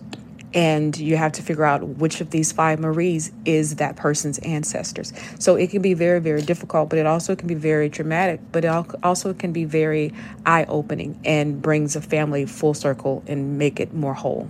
and 0.54 0.96
you 0.98 1.16
have 1.16 1.32
to 1.32 1.42
figure 1.42 1.64
out 1.64 1.82
which 1.82 2.20
of 2.20 2.30
these 2.30 2.52
five 2.52 2.78
Maries 2.78 3.32
is 3.44 3.76
that 3.76 3.96
person's 3.96 4.38
ancestors. 4.40 5.12
So 5.38 5.56
it 5.56 5.70
can 5.70 5.82
be 5.82 5.94
very, 5.94 6.20
very 6.20 6.42
difficult, 6.42 6.90
but 6.90 6.98
it 6.98 7.06
also 7.06 7.34
can 7.34 7.48
be 7.48 7.54
very 7.54 7.88
dramatic, 7.88 8.40
but 8.52 8.64
it 8.64 8.68
also 9.02 9.34
can 9.34 9.52
be 9.52 9.64
very 9.64 10.12
eye 10.46 10.64
opening 10.68 11.18
and 11.24 11.60
brings 11.62 11.96
a 11.96 12.00
family 12.00 12.46
full 12.46 12.74
circle 12.74 13.22
and 13.26 13.58
make 13.58 13.80
it 13.80 13.94
more 13.94 14.14
whole. 14.14 14.48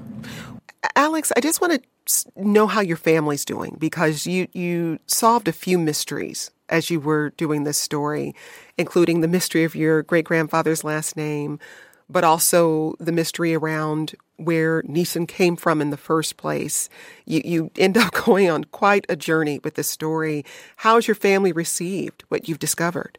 Alex, 0.96 1.32
I 1.36 1.40
just 1.40 1.60
want 1.60 1.82
to 2.06 2.32
know 2.36 2.66
how 2.66 2.80
your 2.80 2.96
family's 2.96 3.44
doing 3.44 3.76
because 3.78 4.26
you, 4.26 4.48
you 4.52 4.98
solved 5.06 5.46
a 5.46 5.52
few 5.52 5.78
mysteries 5.78 6.50
as 6.68 6.90
you 6.90 6.98
were 6.98 7.30
doing 7.36 7.64
this 7.64 7.78
story, 7.78 8.34
including 8.76 9.20
the 9.20 9.28
mystery 9.28 9.62
of 9.62 9.76
your 9.76 10.02
great 10.02 10.24
grandfather's 10.24 10.82
last 10.82 11.16
name, 11.16 11.60
but 12.08 12.24
also 12.24 12.94
the 12.98 13.12
mystery 13.12 13.54
around 13.54 14.14
where 14.36 14.82
Neason 14.82 15.28
came 15.28 15.56
from 15.56 15.80
in 15.80 15.90
the 15.90 15.96
first 15.96 16.36
place. 16.36 16.88
You, 17.26 17.42
you 17.44 17.70
end 17.76 17.96
up 17.96 18.12
going 18.24 18.50
on 18.50 18.64
quite 18.64 19.06
a 19.08 19.16
journey 19.16 19.60
with 19.62 19.74
this 19.74 19.88
story. 19.88 20.44
How 20.76 20.96
has 20.96 21.06
your 21.06 21.14
family 21.14 21.52
received 21.52 22.24
what 22.28 22.48
you've 22.48 22.58
discovered? 22.58 23.18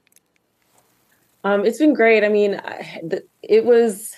Um, 1.43 1.65
it's 1.65 1.79
been 1.79 1.93
great. 1.93 2.23
I 2.23 2.29
mean, 2.29 2.61
it 3.41 3.65
was, 3.65 4.13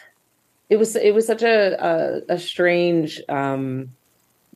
it 0.70 0.78
was, 0.78 0.96
it 0.96 1.14
was 1.14 1.26
such 1.26 1.42
a 1.42 2.22
a, 2.30 2.36
a 2.36 2.40
strange 2.40 3.22
um, 3.30 3.92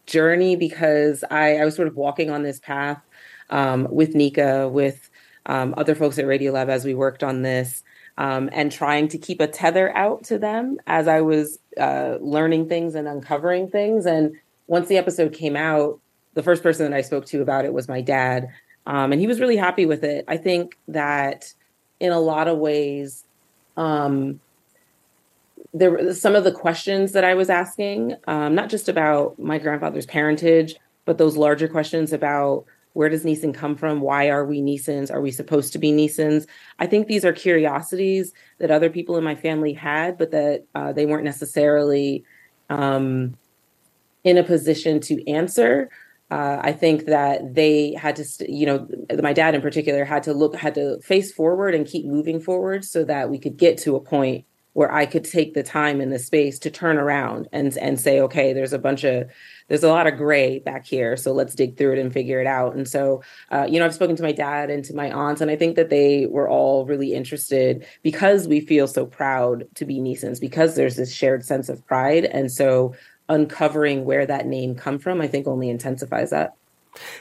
journey 0.06 0.56
because 0.56 1.23
I, 1.32 1.58
I 1.58 1.65
was 1.65 1.75
sort 1.75 1.88
of 1.88 1.95
walking 1.95 2.30
on 2.30 2.43
this 2.43 2.60
path 2.60 3.02
um, 3.49 3.88
with 3.89 4.13
Nika, 4.13 4.67
with 4.67 5.10
um, 5.45 5.73
other 5.78 5.95
folks 5.95 6.19
at 6.19 6.25
Radiolab 6.25 6.69
as 6.69 6.86
we 6.86 6.93
worked 6.93 7.23
on 7.23 7.41
this 7.41 7.84
um, 8.19 8.49
and 8.51 8.69
trying 8.69 9.08
to 9.08 9.17
keep 9.17 9.39
a 9.39 9.47
tether 9.47 9.95
out 9.95 10.25
to 10.25 10.38
them 10.38 10.77
as 10.86 11.08
I 11.08 11.21
was 11.21 11.58
uh, 11.79 12.17
learning 12.19 12.67
things 12.67 12.93
and 12.93 13.08
uncovering 13.08 13.69
things. 13.69 14.05
And 14.05 14.36
once 14.67 14.89
the 14.89 14.97
episode 14.97 15.34
came 15.34 15.55
out, 15.55 15.99
the 16.34 16.43
first 16.43 16.62
person 16.62 16.91
that 16.91 16.95
I 16.95 17.01
spoke 17.01 17.25
to 17.27 17.41
about 17.41 17.63
it 17.63 17.73
was 17.73 17.88
my 17.88 18.01
dad. 18.01 18.49
Um, 18.86 19.13
and 19.13 19.21
he 19.21 19.27
was 19.27 19.39
really 19.39 19.55
happy 19.55 19.86
with 19.86 20.03
it. 20.03 20.25
I 20.27 20.36
think 20.36 20.77
that 20.89 21.53
in 22.01 22.12
a 22.12 22.19
lot 22.19 22.49
of 22.49 22.58
ways, 22.58 23.23
um, 23.77 24.41
there 25.73 25.91
were 25.91 26.13
some 26.13 26.36
of 26.36 26.43
the 26.43 26.51
questions 26.51 27.13
that 27.13 27.23
I 27.23 27.36
was 27.36 27.49
asking, 27.49 28.15
um, 28.27 28.53
not 28.53 28.69
just 28.69 28.89
about 28.89 29.39
my 29.39 29.60
grandfather's 29.60 30.05
parentage, 30.05 30.75
but 31.05 31.17
those 31.17 31.38
larger 31.38 31.69
questions 31.69 32.12
about 32.12 32.65
where 32.93 33.10
does 33.10 33.23
Neason 33.23 33.54
come 33.54 33.75
from? 33.75 34.02
Why 34.02 34.30
are 34.30 34.45
we 34.45 34.62
Neasons? 34.62 35.12
Are 35.12 35.21
we 35.21 35.32
supposed 35.32 35.73
to 35.73 35.80
be 35.80 35.91
Neasons? 35.91 36.47
I 36.80 36.88
think 36.88 37.08
these 37.08 37.23
are 37.23 37.34
curiosities 37.34 38.34
that 38.58 38.71
other 38.71 38.89
people 38.89 39.17
in 39.17 39.23
my 39.23 39.36
family 39.36 39.73
had, 39.73 40.17
but 40.17 40.32
that 40.32 40.65
uh, 40.75 40.91
they 40.93 41.06
weren't 41.06 41.23
necessarily 41.23 42.23
um, 42.69 43.38
in 44.23 44.38
a 44.38 44.43
position 44.43 44.99
to 45.02 45.28
answer. 45.30 45.89
Uh, 46.32 46.60
I 46.62 46.73
think 46.73 47.06
that 47.06 47.56
they 47.56 47.93
had 47.93 48.15
to, 48.17 48.23
st- 48.23 48.49
you 48.49 48.65
know, 48.65 48.88
my 49.21 49.34
dad 49.34 49.56
in 49.56 49.62
particular 49.62 50.06
had 50.06 50.23
to 50.23 50.34
look, 50.34 50.56
had 50.56 50.75
to 50.75 50.99
face 51.02 51.32
forward 51.32 51.73
and 51.73 51.88
keep 51.88 52.06
moving 52.06 52.39
forward 52.39 52.86
so 52.86 53.04
that 53.06 53.30
we 53.30 53.39
could 53.39 53.58
get 53.58 53.78
to 53.80 53.95
a 53.95 53.99
point 53.99 54.45
where 54.73 54.93
I 54.93 55.05
could 55.05 55.25
take 55.25 55.53
the 55.53 55.63
time 55.63 55.99
and 55.99 56.12
the 56.12 56.19
space 56.19 56.60
to 56.60 56.71
turn 56.71 56.97
around 56.97 57.47
and 57.51 57.75
and 57.77 57.99
say, 57.99 58.21
okay, 58.21 58.53
there's 58.53 58.73
a 58.73 58.79
bunch 58.79 59.03
of 59.03 59.29
there's 59.67 59.84
a 59.84 59.89
lot 59.89 60.08
of 60.08 60.17
gray 60.17 60.60
back 60.60 60.86
here, 60.86 61.15
so 61.17 61.32
let's 61.32 61.55
dig 61.55 61.77
through 61.77 61.93
it 61.93 61.99
and 61.99 62.13
figure 62.13 62.39
it 62.41 62.47
out. 62.47 62.75
And 62.75 62.88
so, 62.88 63.21
uh, 63.51 63.67
you 63.69 63.79
know, 63.79 63.86
I've 63.86 63.93
spoken 63.93 64.15
to 64.15 64.23
my 64.23 64.32
dad 64.32 64.69
and 64.69 64.84
to 64.86 64.95
my 64.95 65.12
aunts, 65.12 65.41
and 65.41 65.51
I 65.51 65.55
think 65.55 65.75
that 65.75 65.89
they 65.89 66.25
were 66.27 66.49
all 66.49 66.86
really 66.86 67.13
interested 67.13 67.86
because 68.03 68.47
we 68.47 68.60
feel 68.62 68.88
so 68.88 69.05
proud 69.05 69.65
to 69.75 69.86
be 69.86 69.99
Neasons 69.99 70.39
because 70.39 70.75
there's 70.75 70.95
this 70.95 71.13
shared 71.13 71.45
sense 71.45 71.69
of 71.69 71.86
pride, 71.86 72.25
and 72.25 72.51
so 72.51 72.95
uncovering 73.27 74.05
where 74.05 74.25
that 74.25 74.47
name 74.47 74.75
come 74.75 74.97
from, 74.97 75.21
I 75.21 75.27
think, 75.27 75.47
only 75.47 75.69
intensifies 75.69 76.32
that. 76.32 76.55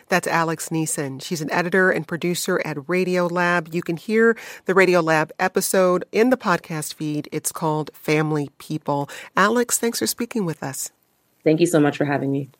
That's 0.09 0.27
Alex 0.27 0.71
Neason. 0.71 1.23
She's 1.23 1.41
an 1.41 1.51
editor 1.51 1.91
and 1.91 2.07
producer 2.07 2.61
at 2.65 2.77
Radiolab. 2.77 3.75
You 3.75 3.83
can 3.83 3.97
hear 3.97 4.37
the 4.65 4.75
Radiolab 4.75 5.31
episode 5.39 6.05
in 6.13 6.31
the 6.31 6.37
podcast 6.37 6.95
feed. 6.95 7.29
It's 7.33 7.53
called 7.53 7.91
Family 7.95 8.51
People. 8.59 9.09
Alex, 9.37 9.79
thanks 9.79 9.99
for 9.99 10.07
speaking 10.07 10.45
with 10.45 10.63
us. 10.63 10.91
Thank 11.45 11.61
you 11.61 11.67
so 11.67 11.81
much 11.81 11.97
for 11.97 12.05
having 12.05 12.33
me. 12.33 12.51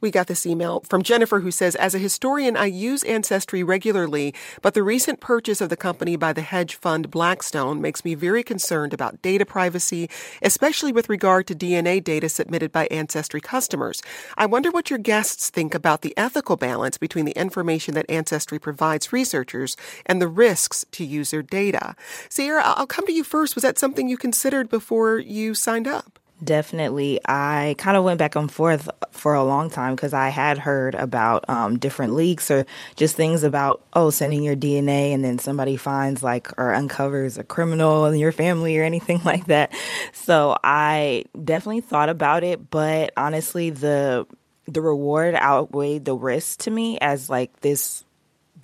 We 0.00 0.12
got 0.12 0.28
this 0.28 0.46
email 0.46 0.80
from 0.88 1.02
Jennifer 1.02 1.40
who 1.40 1.50
says, 1.50 1.74
As 1.74 1.92
a 1.92 1.98
historian, 1.98 2.56
I 2.56 2.66
use 2.66 3.02
Ancestry 3.02 3.64
regularly, 3.64 4.32
but 4.62 4.74
the 4.74 4.84
recent 4.84 5.18
purchase 5.18 5.60
of 5.60 5.70
the 5.70 5.76
company 5.76 6.14
by 6.14 6.32
the 6.32 6.42
hedge 6.42 6.76
fund 6.76 7.10
Blackstone 7.10 7.80
makes 7.80 8.04
me 8.04 8.14
very 8.14 8.44
concerned 8.44 8.94
about 8.94 9.20
data 9.22 9.44
privacy, 9.44 10.08
especially 10.40 10.92
with 10.92 11.08
regard 11.08 11.48
to 11.48 11.54
DNA 11.54 12.02
data 12.02 12.28
submitted 12.28 12.70
by 12.70 12.86
Ancestry 12.92 13.40
customers. 13.40 14.00
I 14.36 14.46
wonder 14.46 14.70
what 14.70 14.88
your 14.88 15.00
guests 15.00 15.50
think 15.50 15.74
about 15.74 16.02
the 16.02 16.16
ethical 16.16 16.56
balance 16.56 16.96
between 16.96 17.24
the 17.24 17.32
information 17.32 17.94
that 17.94 18.08
Ancestry 18.08 18.60
provides 18.60 19.12
researchers 19.12 19.76
and 20.06 20.22
the 20.22 20.28
risks 20.28 20.84
to 20.92 21.04
user 21.04 21.42
data. 21.42 21.96
Sierra, 22.28 22.62
I'll 22.64 22.86
come 22.86 23.06
to 23.06 23.12
you 23.12 23.24
first. 23.24 23.56
Was 23.56 23.62
that 23.62 23.78
something 23.78 24.08
you 24.08 24.16
considered 24.16 24.68
before 24.68 25.18
you 25.18 25.54
signed 25.54 25.88
up? 25.88 26.17
Definitely. 26.42 27.20
I 27.26 27.74
kind 27.78 27.96
of 27.96 28.04
went 28.04 28.18
back 28.18 28.36
and 28.36 28.50
forth 28.50 28.88
for 29.10 29.34
a 29.34 29.42
long 29.42 29.70
time 29.70 29.96
because 29.96 30.14
I 30.14 30.28
had 30.28 30.56
heard 30.56 30.94
about 30.94 31.44
um, 31.48 31.78
different 31.78 32.14
leaks 32.14 32.48
or 32.48 32.64
just 32.94 33.16
things 33.16 33.42
about, 33.42 33.82
oh, 33.92 34.10
sending 34.10 34.44
your 34.44 34.54
DNA 34.54 35.12
and 35.12 35.24
then 35.24 35.40
somebody 35.40 35.76
finds 35.76 36.22
like 36.22 36.56
or 36.56 36.72
uncovers 36.72 37.38
a 37.38 37.44
criminal 37.44 38.04
in 38.04 38.16
your 38.20 38.30
family 38.30 38.78
or 38.78 38.84
anything 38.84 39.20
like 39.24 39.46
that. 39.46 39.72
So 40.12 40.56
I 40.62 41.24
definitely 41.42 41.80
thought 41.80 42.08
about 42.08 42.44
it, 42.44 42.70
but 42.70 43.12
honestly, 43.16 43.70
the 43.70 44.26
the 44.66 44.82
reward 44.82 45.34
outweighed 45.34 46.04
the 46.04 46.14
risk 46.14 46.60
to 46.60 46.70
me 46.70 46.98
as 47.00 47.30
like 47.30 47.60
this 47.60 48.04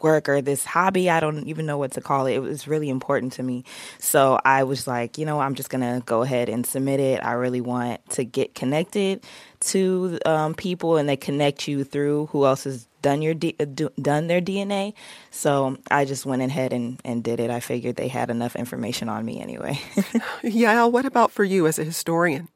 work 0.02 0.28
or 0.28 0.40
this 0.40 0.64
hobby. 0.64 1.10
I 1.10 1.20
don't 1.20 1.46
even 1.46 1.66
know 1.66 1.78
what 1.78 1.92
to 1.92 2.00
call 2.00 2.26
it. 2.26 2.34
It 2.34 2.40
was 2.40 2.66
really 2.66 2.88
important 2.88 3.32
to 3.34 3.42
me. 3.42 3.64
So 3.98 4.38
I 4.44 4.64
was 4.64 4.86
like, 4.86 5.18
you 5.18 5.26
know, 5.26 5.40
I'm 5.40 5.54
just 5.54 5.70
going 5.70 5.80
to 5.82 6.04
go 6.04 6.22
ahead 6.22 6.48
and 6.48 6.66
submit 6.66 7.00
it. 7.00 7.24
I 7.24 7.32
really 7.32 7.60
want 7.60 8.08
to 8.10 8.24
get 8.24 8.54
connected 8.54 9.24
to 9.60 10.18
um, 10.26 10.54
people 10.54 10.96
and 10.96 11.08
they 11.08 11.16
connect 11.16 11.66
you 11.68 11.84
through 11.84 12.26
who 12.26 12.44
else 12.44 12.64
has 12.64 12.86
done 13.02 13.22
your 13.22 13.34
D- 13.34 13.56
uh, 13.60 13.64
done 14.00 14.26
their 14.26 14.40
DNA. 14.40 14.94
So 15.30 15.76
I 15.90 16.04
just 16.04 16.26
went 16.26 16.42
ahead 16.42 16.72
and, 16.72 17.00
and 17.04 17.22
did 17.22 17.40
it. 17.40 17.50
I 17.50 17.60
figured 17.60 17.96
they 17.96 18.08
had 18.08 18.30
enough 18.30 18.56
information 18.56 19.08
on 19.08 19.24
me 19.24 19.40
anyway. 19.40 19.78
yeah, 20.42 20.84
what 20.84 21.04
about 21.04 21.30
for 21.30 21.44
you 21.44 21.66
as 21.66 21.78
a 21.78 21.84
historian? 21.84 22.48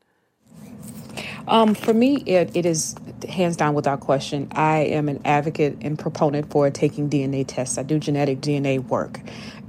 Um, 1.46 1.74
for 1.74 1.94
me, 1.94 2.16
it, 2.26 2.54
it 2.54 2.66
is 2.66 2.94
hands 3.24 3.56
down, 3.56 3.74
without 3.74 4.00
question, 4.00 4.48
I 4.52 4.78
am 4.80 5.08
an 5.08 5.20
advocate 5.24 5.78
and 5.80 5.98
proponent 5.98 6.50
for 6.50 6.70
taking 6.70 7.10
DNA 7.10 7.44
tests. 7.46 7.78
I 7.78 7.82
do 7.82 7.98
genetic 7.98 8.40
DNA 8.40 8.84
work 8.86 9.20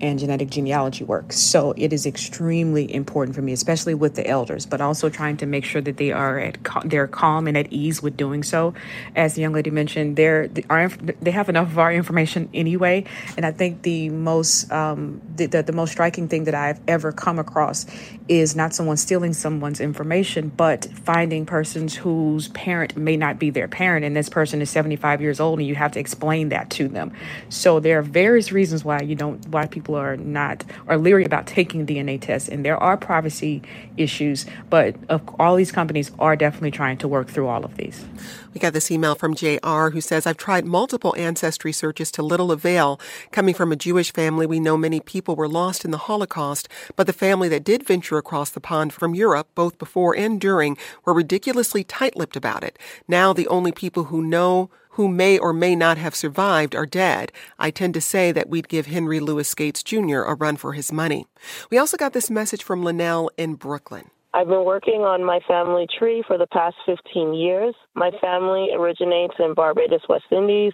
and 0.01 0.19
genetic 0.19 0.49
genealogy 0.49 1.03
work. 1.03 1.33
So 1.33 1.73
it 1.77 1.93
is 1.93 2.05
extremely 2.05 2.93
important 2.93 3.35
for 3.35 3.41
me, 3.41 3.53
especially 3.53 3.93
with 3.93 4.15
the 4.15 4.25
elders, 4.27 4.65
but 4.65 4.81
also 4.81 5.09
trying 5.09 5.38
to 5.38 5.45
make 5.45 5.65
sure 5.65 5.81
that 5.81 5.97
they 5.97 6.12
are 6.12 6.39
at 6.39 6.57
they're 6.85 7.07
calm 7.07 7.47
and 7.47 7.57
at 7.57 7.71
ease 7.71 8.01
with 8.01 8.17
doing 8.17 8.43
so. 8.43 8.73
As 9.15 9.35
the 9.35 9.41
young 9.41 9.53
lady 9.53 9.71
mentioned, 9.71 10.15
they're 10.15 10.47
they, 10.47 10.63
are, 10.69 10.89
they 10.89 11.31
have 11.31 11.49
enough 11.49 11.67
of 11.67 11.79
our 11.79 11.91
information 11.91 12.49
anyway, 12.53 13.05
and 13.38 13.45
I 13.45 13.51
think 13.51 13.81
the 13.81 14.09
most 14.09 14.71
um, 14.71 15.21
the, 15.35 15.45
the, 15.47 15.63
the 15.63 15.73
most 15.73 15.91
striking 15.91 16.27
thing 16.27 16.45
that 16.45 16.55
I've 16.55 16.79
ever 16.88 17.12
come 17.12 17.39
across 17.39 17.85
is 18.27 18.55
not 18.55 18.73
someone 18.73 18.97
stealing 18.97 19.33
someone's 19.33 19.79
information, 19.79 20.49
but 20.55 20.85
finding 21.03 21.45
persons 21.45 21.95
whose 21.95 22.47
parent 22.49 22.95
may 22.95 23.17
not 23.17 23.39
be 23.39 23.49
their 23.49 23.67
parent, 23.67 24.05
and 24.05 24.15
this 24.15 24.29
person 24.29 24.62
is 24.62 24.69
75 24.69 25.21
years 25.21 25.39
old, 25.39 25.59
and 25.59 25.67
you 25.67 25.75
have 25.75 25.91
to 25.93 25.99
explain 25.99 26.49
that 26.49 26.69
to 26.71 26.88
them. 26.88 27.12
So 27.49 27.79
there 27.79 27.99
are 27.99 28.03
various 28.03 28.51
reasons 28.51 28.83
why 28.85 29.01
you 29.01 29.15
don't 29.15 29.47
why 29.49 29.65
people 29.67 29.88
are 29.95 30.17
not 30.17 30.63
are 30.88 30.97
leery 30.97 31.25
about 31.25 31.47
taking 31.47 31.86
DNA 31.86 32.19
tests, 32.19 32.49
and 32.49 32.65
there 32.65 32.78
are 32.78 32.97
privacy 32.97 33.62
issues, 33.97 34.45
but 34.69 34.95
all 35.38 35.56
these 35.56 35.71
companies 35.71 36.12
are 36.19 36.36
definitely 36.36 36.71
trying 36.71 36.97
to 36.97 37.08
work 37.08 37.30
through 37.30 37.47
all 37.47 37.63
of 37.63 37.75
these. 37.78 38.06
We 38.53 38.59
got 38.59 38.73
this 38.73 38.89
email 38.89 39.13
from 39.13 39.35
JR 39.35 39.89
who 39.89 40.01
says, 40.01 40.25
I've 40.25 40.38
tried 40.38 40.65
multiple 40.65 41.13
ancestry 41.17 41.71
searches 41.71 42.09
to 42.12 42.23
little 42.23 42.51
avail. 42.51 42.99
Coming 43.31 43.53
from 43.53 43.71
a 43.71 43.75
Jewish 43.75 44.12
family, 44.12 44.47
we 44.47 44.59
know 44.59 44.75
many 44.75 44.99
people 44.99 45.35
were 45.35 45.47
lost 45.47 45.85
in 45.85 45.91
the 45.91 45.99
Holocaust, 45.99 46.67
but 46.95 47.05
the 47.05 47.13
family 47.13 47.47
that 47.49 47.63
did 47.63 47.85
venture 47.85 48.17
across 48.17 48.49
the 48.49 48.59
pond 48.59 48.91
from 48.91 49.13
Europe, 49.13 49.49
both 49.53 49.77
before 49.77 50.15
and 50.15 50.41
during, 50.41 50.77
were 51.05 51.13
ridiculously 51.13 51.83
tight 51.83 52.15
lipped 52.15 52.35
about 52.35 52.63
it. 52.63 52.79
Now 53.07 53.33
the 53.33 53.47
only 53.47 53.71
people 53.71 54.05
who 54.05 54.23
know 54.23 54.71
who 54.91 55.07
may 55.07 55.38
or 55.38 55.53
may 55.53 55.75
not 55.75 55.99
have 55.99 56.15
survived 56.15 56.75
are 56.75 56.88
dead. 56.88 57.31
I 57.59 57.69
tend 57.69 57.93
to 57.93 58.01
say 58.01 58.31
that 58.31 58.49
we'd 58.49 58.67
give 58.67 58.88
Henry 58.88 59.19
Louis 59.19 59.53
Gates 59.53 59.83
Jr. 59.83 60.21
a 60.21 60.33
run 60.33 60.57
for 60.57 60.73
his 60.73 60.91
money. 60.91 61.27
We 61.69 61.77
also 61.77 61.97
got 61.97 62.13
this 62.13 62.31
message 62.31 62.63
from 62.63 62.83
Linnell 62.83 63.29
in 63.38 63.55
Brooklyn. 63.55 64.09
I've 64.33 64.47
been 64.47 64.65
working 64.65 65.01
on 65.01 65.23
my 65.23 65.39
family 65.47 65.87
tree 65.97 66.23
for 66.27 66.37
the 66.37 66.47
past 66.47 66.75
15 66.85 67.33
years. 67.33 67.73
My 67.95 68.11
family 68.21 68.69
originates 68.75 69.33
in 69.39 69.55
Barbados, 69.55 70.01
West 70.07 70.25
Indies, 70.31 70.73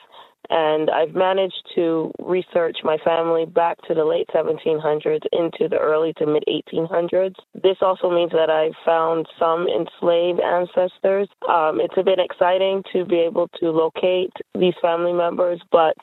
and 0.50 0.90
I've 0.90 1.16
managed 1.16 1.64
to 1.76 2.12
research 2.20 2.78
my 2.84 2.98
family 3.04 3.46
back 3.46 3.78
to 3.88 3.94
the 3.94 4.04
late 4.04 4.28
1700s 4.36 5.24
into 5.32 5.70
the 5.70 5.78
early 5.80 6.14
to 6.18 6.26
mid 6.26 6.44
1800s. 6.48 7.36
This 7.56 7.78
also 7.82 8.12
means 8.12 8.32
that 8.32 8.50
I've 8.50 8.76
found 8.86 9.26
some 9.40 9.68
enslaved 9.68 10.42
ancestors. 10.42 11.30
Um, 11.50 11.80
it's 11.80 11.96
been 11.96 12.20
exciting 12.20 12.84
to 12.94 13.06
be 13.06 13.20
able 13.20 13.48
to 13.60 13.72
locate 13.72 14.34
these 14.54 14.76
family 14.82 15.14
members, 15.14 15.62
but 15.72 15.96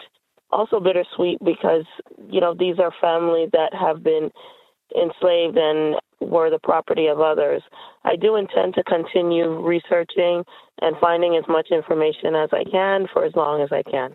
also 0.50 0.80
bittersweet 0.80 1.38
because, 1.44 1.84
you 2.30 2.40
know, 2.40 2.54
these 2.58 2.78
are 2.78 2.92
families 3.00 3.50
that 3.52 3.72
have 3.78 4.02
been 4.02 4.30
enslaved 5.00 5.56
and 5.56 5.96
were 6.20 6.50
the 6.50 6.58
property 6.58 7.06
of 7.06 7.20
others. 7.20 7.62
I 8.04 8.16
do 8.16 8.36
intend 8.36 8.74
to 8.74 8.84
continue 8.84 9.60
researching 9.60 10.44
and 10.80 10.96
finding 11.00 11.36
as 11.36 11.44
much 11.48 11.68
information 11.70 12.34
as 12.34 12.50
I 12.52 12.64
can 12.64 13.06
for 13.12 13.24
as 13.24 13.34
long 13.34 13.62
as 13.62 13.70
I 13.72 13.82
can. 13.82 14.14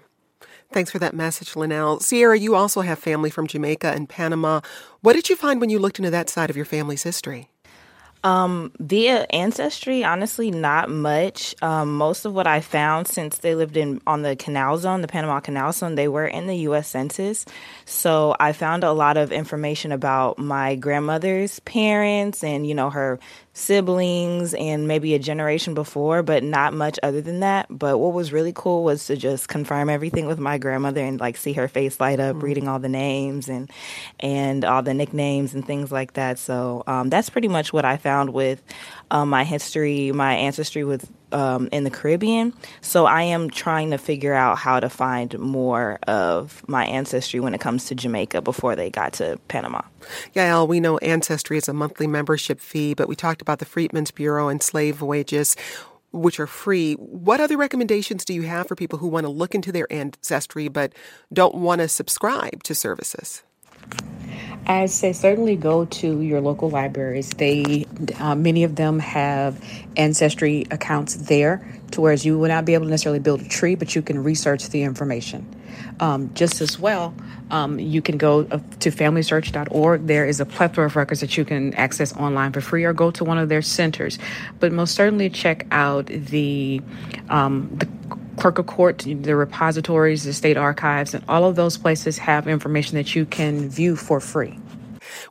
Thanks 0.71 0.91
for 0.91 0.99
that 0.99 1.13
message, 1.13 1.55
Linnell. 1.55 1.99
Sierra, 1.99 2.37
you 2.37 2.55
also 2.55 2.81
have 2.81 2.99
family 2.99 3.29
from 3.29 3.47
Jamaica 3.47 3.87
and 3.87 4.07
Panama. 4.07 4.61
What 5.01 5.13
did 5.13 5.29
you 5.29 5.35
find 5.35 5.61
when 5.61 5.69
you 5.69 5.79
looked 5.79 5.97
into 5.97 6.11
that 6.11 6.29
side 6.29 6.49
of 6.49 6.55
your 6.55 6.65
family's 6.65 7.03
history? 7.03 7.49
Um, 8.27 8.73
via 8.77 9.25
ancestry, 9.29 10.03
honestly, 10.03 10.51
not 10.51 10.89
much. 10.89 11.55
Um, 11.61 11.95
most 11.95 12.25
of 12.25 12.33
what 12.33 12.45
I 12.45 12.59
found 12.59 13.07
since 13.07 13.37
they 13.37 13.55
lived 13.55 13.77
in 13.77 14.01
on 14.05 14.21
the 14.21 14.35
canal 14.35 14.77
zone, 14.77 15.01
the 15.01 15.07
Panama 15.07 15.39
Canal 15.39 15.71
Zone, 15.71 15.95
they 15.95 16.09
were 16.09 16.27
in 16.27 16.45
the 16.47 16.57
U.S. 16.57 16.89
Census. 16.89 17.45
So 17.85 18.35
I 18.37 18.51
found 18.51 18.83
a 18.83 18.91
lot 18.91 19.15
of 19.15 19.31
information 19.31 19.93
about 19.93 20.39
my 20.39 20.75
grandmother's 20.75 21.61
parents 21.61 22.43
and 22.43 22.67
you 22.67 22.75
know 22.75 22.89
her 22.89 23.17
siblings 23.57 24.53
and 24.53 24.87
maybe 24.87 25.15
a 25.15 25.19
generation 25.19 25.73
before, 25.73 26.21
but 26.21 26.43
not 26.43 26.73
much 26.73 26.99
other 27.01 27.21
than 27.21 27.39
that. 27.39 27.65
But 27.69 27.97
what 27.97 28.13
was 28.13 28.31
really 28.31 28.53
cool 28.53 28.83
was 28.83 29.07
to 29.07 29.17
just 29.17 29.47
confirm 29.47 29.89
everything 29.89 30.27
with 30.27 30.37
my 30.37 30.59
grandmother 30.59 31.03
and 31.03 31.19
like 31.19 31.37
see 31.37 31.53
her 31.53 31.67
face 31.67 31.99
light 31.99 32.19
up, 32.19 32.35
mm-hmm. 32.35 32.45
reading 32.45 32.67
all 32.67 32.77
the 32.77 32.87
names 32.87 33.49
and 33.49 33.69
and 34.19 34.63
all 34.63 34.83
the 34.83 34.93
nicknames 34.93 35.55
and 35.55 35.65
things 35.65 35.91
like 35.91 36.13
that. 36.13 36.37
So 36.37 36.83
um, 36.85 37.09
that's 37.09 37.31
pretty 37.31 37.47
much 37.47 37.73
what 37.73 37.83
I 37.83 37.97
found 37.97 38.31
with 38.31 38.61
um, 39.09 39.29
my 39.29 39.43
history, 39.43 40.11
my 40.11 40.35
ancestry 40.35 40.83
with 40.83 41.09
um, 41.31 41.69
in 41.71 41.83
the 41.83 41.89
Caribbean. 41.89 42.53
So 42.81 43.05
I 43.05 43.23
am 43.23 43.49
trying 43.49 43.91
to 43.91 43.97
figure 43.97 44.33
out 44.33 44.57
how 44.57 44.79
to 44.79 44.89
find 44.89 45.37
more 45.39 45.99
of 46.07 46.63
my 46.67 46.85
ancestry 46.85 47.39
when 47.39 47.53
it 47.53 47.61
comes 47.61 47.85
to 47.85 47.95
Jamaica 47.95 48.41
before 48.41 48.75
they 48.75 48.89
got 48.89 49.13
to 49.13 49.39
Panama. 49.47 49.81
Yael, 50.35 50.67
we 50.67 50.79
know 50.79 50.97
Ancestry 50.99 51.57
is 51.57 51.67
a 51.67 51.73
monthly 51.73 52.07
membership 52.07 52.59
fee, 52.59 52.93
but 52.93 53.07
we 53.07 53.15
talked 53.15 53.41
about 53.41 53.59
the 53.59 53.65
Freedmen's 53.65 54.11
Bureau 54.11 54.47
and 54.47 54.61
Slave 54.61 54.95
Voyages. 54.95 55.55
which 56.13 56.39
are 56.39 56.47
free. 56.47 56.93
What 56.93 57.41
other 57.41 57.57
recommendations 57.57 58.23
do 58.23 58.33
you 58.33 58.43
have 58.43 58.67
for 58.67 58.75
people 58.75 58.97
who 58.97 59.07
want 59.07 59.25
to 59.25 59.29
look 59.29 59.53
into 59.53 59.71
their 59.73 59.91
ancestry 59.91 60.69
but 60.69 60.93
don't 61.33 61.55
want 61.55 61.81
to 61.81 61.87
subscribe 61.89 62.63
to 62.63 62.73
services? 62.73 63.43
I 64.67 64.87
say 64.87 65.13
certainly 65.13 65.55
go 65.55 65.85
to 65.85 66.21
your 66.21 66.41
local 66.41 66.69
libraries. 66.69 67.29
They 67.29 67.85
uh, 68.19 68.35
many 68.35 68.65
of 68.65 68.75
them 68.75 68.99
have 68.99 69.63
ancestry 69.95 70.65
accounts 70.71 71.15
there, 71.15 71.65
to 71.91 72.01
whereas 72.01 72.25
you 72.25 72.37
would 72.37 72.49
not 72.49 72.65
be 72.65 72.73
able 72.73 72.85
to 72.85 72.89
necessarily 72.89 73.19
build 73.19 73.41
a 73.41 73.47
tree, 73.47 73.75
but 73.75 73.95
you 73.95 74.01
can 74.01 74.21
research 74.21 74.67
the 74.69 74.83
information. 74.83 75.47
Um, 76.01 76.33
just 76.33 76.59
as 76.59 76.77
well, 76.77 77.13
um, 77.49 77.79
you 77.79 78.01
can 78.01 78.17
go 78.17 78.41
uh, 78.41 78.59
to 78.79 78.91
FamilySearch.org. 78.91 80.05
There 80.05 80.25
is 80.25 80.41
a 80.41 80.45
plethora 80.45 80.85
of 80.85 80.95
records 80.97 81.21
that 81.21 81.37
you 81.37 81.45
can 81.45 81.73
access 81.75 82.13
online 82.15 82.51
for 82.51 82.59
free, 82.59 82.83
or 82.83 82.91
go 82.91 83.09
to 83.11 83.23
one 83.23 83.37
of 83.37 83.47
their 83.47 83.61
centers. 83.61 84.19
But 84.59 84.73
most 84.73 84.95
certainly 84.95 85.29
check 85.29 85.65
out 85.71 86.07
the 86.07 86.81
um, 87.29 87.69
the 87.73 87.87
clerk 88.37 88.57
of 88.59 88.67
court, 88.67 88.99
the 88.99 89.35
repositories, 89.35 90.23
the 90.23 90.33
state 90.33 90.57
archives, 90.57 91.13
and 91.13 91.23
all 91.27 91.45
of 91.45 91.55
those 91.55 91.77
places 91.77 92.17
have 92.19 92.47
information 92.47 92.95
that 92.95 93.15
you 93.15 93.25
can 93.25 93.69
view 93.69 93.95
for 93.95 94.19
free. 94.19 94.57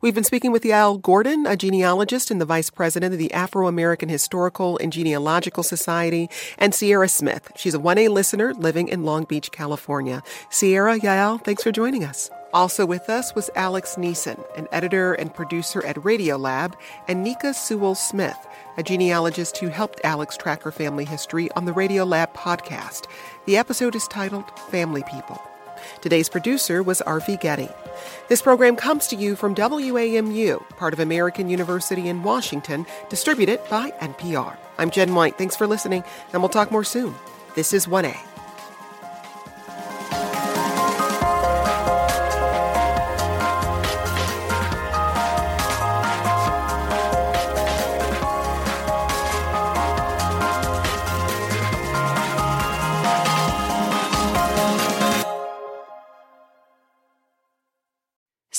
We've 0.01 0.15
been 0.15 0.25
speaking 0.25 0.53
with 0.53 0.63
Yael 0.63 1.01
Gordon, 1.01 1.47
a 1.47 1.57
genealogist 1.57 2.31
and 2.31 2.41
the 2.41 2.45
vice 2.45 2.71
president 2.71 3.13
of 3.13 3.19
the 3.19 3.33
Afro 3.33 3.67
American 3.67 4.09
Historical 4.09 4.79
and 4.79 4.93
Genealogical 4.93 5.63
Society, 5.63 6.29
and 6.59 6.75
Sierra 6.75 7.09
Smith. 7.09 7.51
She's 7.57 7.75
a 7.75 7.79
1A 7.79 8.09
listener 8.11 8.53
living 8.55 8.89
in 8.89 9.05
Long 9.05 9.25
Beach, 9.25 9.51
California. 9.53 10.23
Sierra, 10.51 10.99
Yael, 10.99 11.43
thanks 11.43 11.63
for 11.63 11.73
joining 11.73 12.05
us. 12.05 12.31
Also 12.53 12.87
with 12.87 13.11
us 13.11 13.35
was 13.35 13.51
Alex 13.55 13.97
Neason, 13.97 14.43
an 14.57 14.69
editor 14.73 15.15
and 15.15 15.35
producer 15.35 15.85
at 15.85 15.97
Radiolab, 15.97 16.75
and 17.09 17.27
Nicka 17.27 17.55
Sewell 17.55 17.95
Smith, 17.95 18.37
a 18.77 18.83
genealogist 18.83 19.59
who 19.59 19.69
helped 19.69 20.01
Alex 20.05 20.37
track 20.37 20.63
her 20.63 20.73
family 20.73 21.05
history 21.05 21.51
on 21.53 21.65
the 21.65 21.73
Radiolab 21.73 22.33
podcast. 22.35 23.07
The 23.47 23.57
episode 23.57 23.95
is 23.95 24.09
titled 24.09 24.45
Family 24.71 25.03
People. 25.11 25.41
Today's 26.01 26.29
producer 26.29 26.83
was 26.83 27.03
Arvi 27.07 27.41
Getty. 27.41 27.69
This 28.29 28.43
program 28.43 28.77
comes 28.77 29.07
to 29.09 29.17
you 29.17 29.37
from 29.37 29.55
WAMU, 29.55 30.69
part 30.71 30.93
of 30.93 31.01
American 31.01 31.49
University 31.49 32.09
in 32.09 32.23
Washington, 32.23 32.87
distributed 33.09 33.61
by 33.69 33.91
NPR. 34.01 34.57
I'm 34.79 34.91
Jen 34.91 35.15
White. 35.15 35.39
Thanks 35.39 35.57
for 35.57 35.67
listening, 35.67 36.05
and 36.33 36.43
we'll 36.43 36.49
talk 36.49 36.71
more 36.71 36.85
soon. 36.85 37.15
This 37.55 37.73
is 37.73 37.87
1A. 37.87 38.36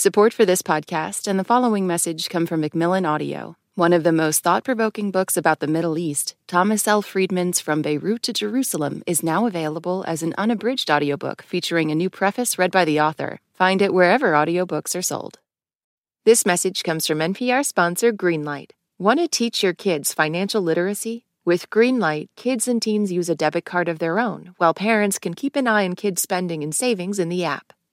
Support 0.08 0.34
for 0.34 0.46
this 0.46 0.62
podcast 0.62 1.28
and 1.28 1.38
the 1.38 1.43
following 1.43 1.86
message 1.86 2.30
come 2.30 2.46
from 2.46 2.62
Macmillan 2.62 3.06
Audio. 3.06 3.58
One 3.76 3.91
of 3.91 4.06
the 4.06 4.13
most 4.13 4.41
thought 4.41 4.63
provoking 4.63 5.12
books 5.12 5.36
about 5.36 5.60
the 5.60 5.67
Middle 5.67 5.98
East, 5.98 6.34
Thomas 6.48 6.88
L. 6.88 7.02
Friedman's 7.02 7.60
From 7.60 7.82
Beirut 7.82 8.24
to 8.24 8.32
Jerusalem, 8.32 9.04
is 9.06 9.22
now 9.22 9.48
available 9.48 10.06
as 10.08 10.24
an 10.24 10.34
unabridged 10.38 10.89
audiobook 10.89 11.41
featuring 11.41 11.91
a 11.91 11.96
new 11.96 12.10
preface 12.10 12.58
read 12.58 12.72
by 12.72 12.86
the 12.86 13.02
author. 13.02 13.41
Find 13.54 13.82
it 13.82 13.93
wherever 13.93 14.32
audiobooks 14.32 14.98
are 14.98 15.02
sold. 15.02 15.39
This 16.24 16.46
message 16.46 16.84
comes 16.84 17.06
from 17.06 17.20
NPR 17.20 17.65
sponsor 17.65 18.13
Greenlight. 18.13 18.70
Want 18.98 19.20
to 19.20 19.28
teach 19.28 19.62
your 19.62 19.74
kids 19.74 20.13
financial 20.13 20.62
literacy? 20.62 21.26
With 21.43 21.70
Greenlight, 21.70 22.30
kids 22.38 22.70
and 22.70 22.82
teens 22.82 23.12
use 23.12 23.28
a 23.28 23.36
debit 23.36 23.65
card 23.65 23.89
of 23.89 24.00
their 24.00 24.20
own, 24.20 24.54
while 24.56 24.74
parents 24.74 25.20
can 25.20 25.34
keep 25.34 25.58
an 25.58 25.67
eye 25.67 25.84
on 25.84 25.96
kids' 25.96 26.22
spending 26.22 26.63
and 26.63 26.74
savings 26.74 27.20
in 27.20 27.28
the 27.28 27.43
app. 27.43 27.74